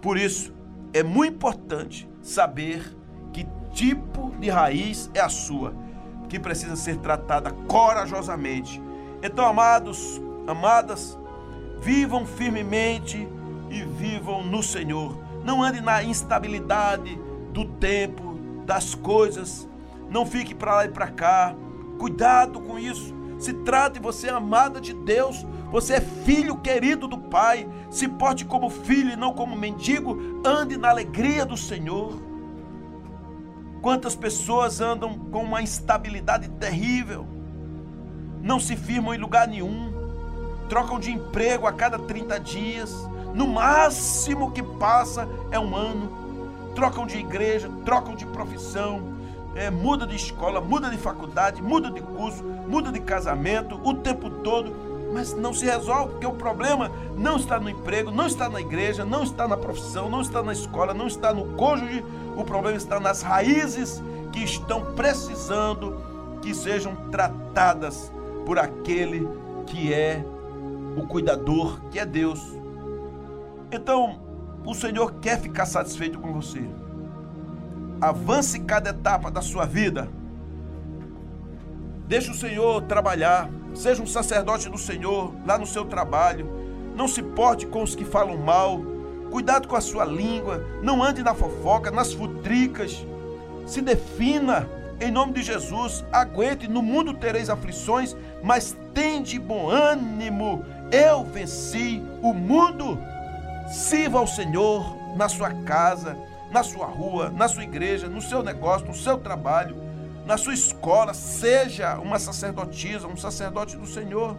Por 0.00 0.16
isso, 0.16 0.54
é 0.92 1.02
muito 1.02 1.34
importante 1.34 2.08
saber 2.22 2.96
que 3.32 3.46
tipo 3.72 4.32
de 4.38 4.48
raiz 4.48 5.10
é 5.12 5.20
a 5.20 5.28
sua, 5.28 5.74
que 6.28 6.38
precisa 6.38 6.76
ser 6.76 6.96
tratada 6.98 7.50
corajosamente. 7.66 8.80
Então, 9.22 9.44
amados, 9.44 10.20
amadas, 10.46 11.18
vivam 11.80 12.24
firmemente 12.24 13.28
e 13.70 13.82
vivam 13.82 14.44
no 14.44 14.62
Senhor. 14.62 15.18
Não 15.44 15.62
ande 15.62 15.80
na 15.80 16.02
instabilidade 16.02 17.18
do 17.52 17.64
tempo, 17.64 18.38
das 18.64 18.94
coisas. 18.94 19.68
Não 20.16 20.24
fique 20.24 20.54
para 20.54 20.76
lá 20.76 20.84
e 20.86 20.88
para 20.88 21.08
cá. 21.08 21.54
Cuidado 21.98 22.58
com 22.58 22.78
isso. 22.78 23.14
Se 23.38 23.52
trate, 23.52 24.00
você 24.00 24.28
é 24.28 24.30
amada 24.30 24.80
de 24.80 24.94
Deus. 24.94 25.44
Você 25.70 25.92
é 25.92 26.00
filho 26.00 26.56
querido 26.56 27.06
do 27.06 27.18
Pai. 27.18 27.68
Se 27.90 28.08
porte 28.08 28.42
como 28.42 28.70
filho 28.70 29.12
e 29.12 29.16
não 29.16 29.34
como 29.34 29.54
mendigo. 29.54 30.40
Ande 30.42 30.78
na 30.78 30.88
alegria 30.88 31.44
do 31.44 31.54
Senhor. 31.54 32.18
Quantas 33.82 34.16
pessoas 34.16 34.80
andam 34.80 35.18
com 35.18 35.42
uma 35.42 35.60
instabilidade 35.60 36.48
terrível, 36.48 37.26
não 38.40 38.58
se 38.58 38.74
firmam 38.74 39.12
em 39.12 39.18
lugar 39.18 39.46
nenhum, 39.46 39.92
trocam 40.66 40.98
de 40.98 41.12
emprego 41.12 41.66
a 41.66 41.74
cada 41.74 41.98
30 41.98 42.40
dias, 42.40 43.06
no 43.34 43.46
máximo 43.46 44.50
que 44.50 44.62
passa 44.62 45.28
é 45.50 45.60
um 45.60 45.76
ano, 45.76 46.72
trocam 46.74 47.06
de 47.06 47.18
igreja, 47.18 47.70
trocam 47.84 48.16
de 48.16 48.24
profissão, 48.24 49.15
é, 49.56 49.70
muda 49.70 50.06
de 50.06 50.14
escola, 50.14 50.60
muda 50.60 50.90
de 50.90 50.98
faculdade, 50.98 51.62
muda 51.62 51.90
de 51.90 52.02
curso, 52.02 52.44
muda 52.44 52.92
de 52.92 53.00
casamento 53.00 53.80
o 53.82 53.94
tempo 53.94 54.28
todo, 54.28 54.70
mas 55.12 55.32
não 55.32 55.54
se 55.54 55.64
resolve, 55.64 56.12
porque 56.12 56.26
o 56.26 56.34
problema 56.34 56.92
não 57.16 57.36
está 57.36 57.58
no 57.58 57.70
emprego, 57.70 58.10
não 58.10 58.26
está 58.26 58.50
na 58.50 58.60
igreja, 58.60 59.04
não 59.04 59.22
está 59.22 59.48
na 59.48 59.56
profissão, 59.56 60.10
não 60.10 60.20
está 60.20 60.42
na 60.42 60.52
escola, 60.52 60.92
não 60.92 61.06
está 61.06 61.32
no 61.32 61.56
cônjuge, 61.56 62.04
o 62.36 62.44
problema 62.44 62.76
está 62.76 63.00
nas 63.00 63.22
raízes 63.22 64.02
que 64.30 64.44
estão 64.44 64.94
precisando 64.94 65.96
que 66.42 66.54
sejam 66.54 66.94
tratadas 67.10 68.12
por 68.44 68.58
aquele 68.58 69.26
que 69.66 69.92
é 69.92 70.22
o 70.96 71.06
cuidador, 71.06 71.80
que 71.90 71.98
é 71.98 72.04
Deus. 72.04 72.40
Então, 73.72 74.20
o 74.66 74.74
Senhor 74.74 75.14
quer 75.14 75.40
ficar 75.40 75.64
satisfeito 75.64 76.18
com 76.18 76.34
você. 76.34 76.62
Avance 78.00 78.58
cada 78.60 78.90
etapa 78.90 79.30
da 79.30 79.40
sua 79.40 79.64
vida. 79.64 80.08
Deixe 82.06 82.30
o 82.30 82.34
Senhor 82.34 82.82
trabalhar. 82.82 83.50
Seja 83.74 84.02
um 84.02 84.06
sacerdote 84.06 84.68
do 84.68 84.78
Senhor 84.78 85.32
lá 85.46 85.58
no 85.58 85.66
seu 85.66 85.84
trabalho. 85.84 86.48
Não 86.94 87.08
se 87.08 87.22
porte 87.22 87.66
com 87.66 87.82
os 87.82 87.94
que 87.94 88.04
falam 88.04 88.36
mal. 88.36 88.80
Cuidado 89.30 89.68
com 89.68 89.76
a 89.76 89.80
sua 89.80 90.04
língua. 90.04 90.64
Não 90.82 91.02
ande 91.02 91.22
na 91.22 91.34
fofoca, 91.34 91.90
nas 91.90 92.12
futricas. 92.12 93.04
Se 93.66 93.82
defina 93.82 94.68
em 95.00 95.10
nome 95.10 95.32
de 95.32 95.42
Jesus. 95.42 96.04
Aguente. 96.12 96.68
No 96.68 96.82
mundo 96.82 97.14
tereis 97.14 97.50
aflições, 97.50 98.16
mas 98.42 98.76
tende 98.94 99.38
bom 99.38 99.68
ânimo 99.68 100.64
eu 100.90 101.24
venci 101.24 102.02
o 102.22 102.32
mundo. 102.32 102.98
Sirva 103.68 104.18
ao 104.18 104.26
Senhor 104.26 104.96
na 105.16 105.28
sua 105.28 105.50
casa, 105.64 106.16
na 106.56 106.62
sua 106.62 106.86
rua, 106.86 107.28
na 107.28 107.48
sua 107.48 107.64
igreja, 107.64 108.08
no 108.08 108.22
seu 108.22 108.42
negócio, 108.42 108.86
no 108.86 108.94
seu 108.94 109.18
trabalho, 109.18 109.76
na 110.24 110.38
sua 110.38 110.54
escola. 110.54 111.12
Seja 111.12 111.98
uma 111.98 112.18
sacerdotisa, 112.18 113.06
um 113.06 113.14
sacerdote 113.14 113.76
do 113.76 113.86
Senhor. 113.86 114.34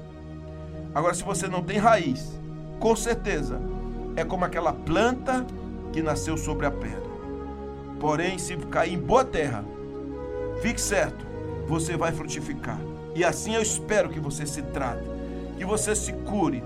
Agora, 0.96 1.14
se 1.14 1.24
você 1.24 1.48
não 1.48 1.62
tem 1.62 1.78
raiz, 1.78 2.42
com 2.80 2.96
certeza 2.96 3.62
é 4.16 4.26
como 4.26 4.44
aquela 4.44 4.74
planta 4.74 5.46
que 5.94 6.02
nasceu 6.02 6.36
sobre 6.38 6.66
a 6.66 6.72
pedra. 6.72 7.06
Porém, 8.00 8.40
se 8.40 8.58
cair 8.58 8.96
em 8.96 9.00
boa 9.00 9.24
terra, 9.24 9.64
fique 10.64 10.82
certo, 10.82 11.24
você 11.68 11.96
vai 11.96 12.12
frutificar. 12.12 12.80
E 13.14 13.24
assim 13.24 13.54
eu 13.54 13.62
espero 13.62 14.10
que 14.10 14.20
você 14.20 14.44
se 14.48 14.64
trate 14.64 15.08
que 15.56 15.66
você 15.66 15.96
se 15.96 16.14
cure, 16.14 16.64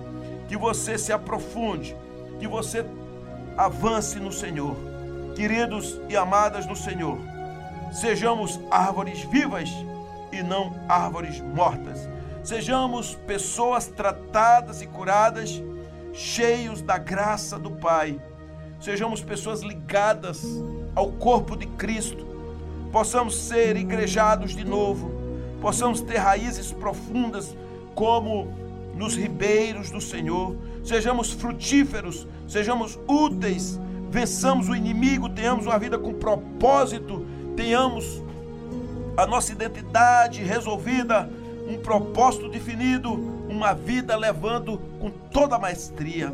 que 0.48 0.56
você 0.56 0.98
se 0.98 1.12
aprofunde, 1.12 1.96
que 2.40 2.48
você 2.48 2.86
avance 3.58 4.18
no 4.18 4.32
Senhor. 4.32 4.91
Queridos 5.36 6.00
e 6.10 6.16
amadas 6.16 6.66
do 6.66 6.76
Senhor, 6.76 7.18
sejamos 7.92 8.60
árvores 8.70 9.24
vivas 9.24 9.70
e 10.32 10.44
não 10.44 10.76
árvores 10.88 11.42
mortas. 11.42 12.10
Sejamos 12.44 13.16
pessoas 13.28 13.88
tratadas 13.88 14.82
e 14.82 14.88
curadas, 14.88 15.62
cheios 16.14 16.82
da 16.82 16.98
graça 16.98 17.58
do 17.58 17.72
Pai. 17.72 18.20
Sejamos 18.80 19.22
pessoas 19.22 19.62
ligadas 19.62 20.44
ao 20.96 21.12
corpo 21.12 21.56
de 21.56 21.68
Cristo. 21.68 22.26
Possamos 22.92 23.36
ser 23.36 23.78
igrejados 23.78 24.56
de 24.56 24.66
novo. 24.66 25.12
Possamos 25.62 26.02
ter 26.02 26.18
raízes 26.18 26.72
profundas 26.72 27.56
como 27.94 28.62
nos 28.96 29.16
ribeiros 29.16 29.90
do 29.90 30.02
Senhor, 30.02 30.56
sejamos 30.84 31.32
frutíferos, 31.32 32.28
sejamos 32.48 33.00
úteis, 33.08 33.80
vençamos 34.12 34.68
o 34.68 34.76
inimigo, 34.76 35.30
tenhamos 35.30 35.66
uma 35.66 35.80
vida 35.80 35.98
com 35.98 36.14
propósito, 36.14 37.26
tenhamos 37.56 38.22
a 39.16 39.26
nossa 39.26 39.54
identidade 39.54 40.44
resolvida, 40.44 41.30
um 41.68 41.78
propósito 41.78 42.50
definido, 42.50 43.14
uma 43.50 43.74
vida 43.74 44.16
levando 44.18 44.80
com 45.00 45.10
toda 45.10 45.56
a 45.56 45.60
maestria. 45.60 46.32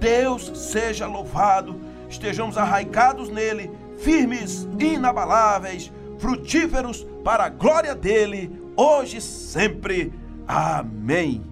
Deus 0.00 0.50
seja 0.54 1.06
louvado, 1.06 1.80
estejamos 2.10 2.58
arraigados 2.58 3.28
nele, 3.28 3.70
firmes, 3.98 4.68
inabaláveis, 4.78 5.92
frutíferos 6.18 7.06
para 7.22 7.44
a 7.44 7.48
glória 7.48 7.94
dele, 7.94 8.50
hoje 8.76 9.18
e 9.18 9.20
sempre. 9.20 10.12
Amém. 10.46 11.51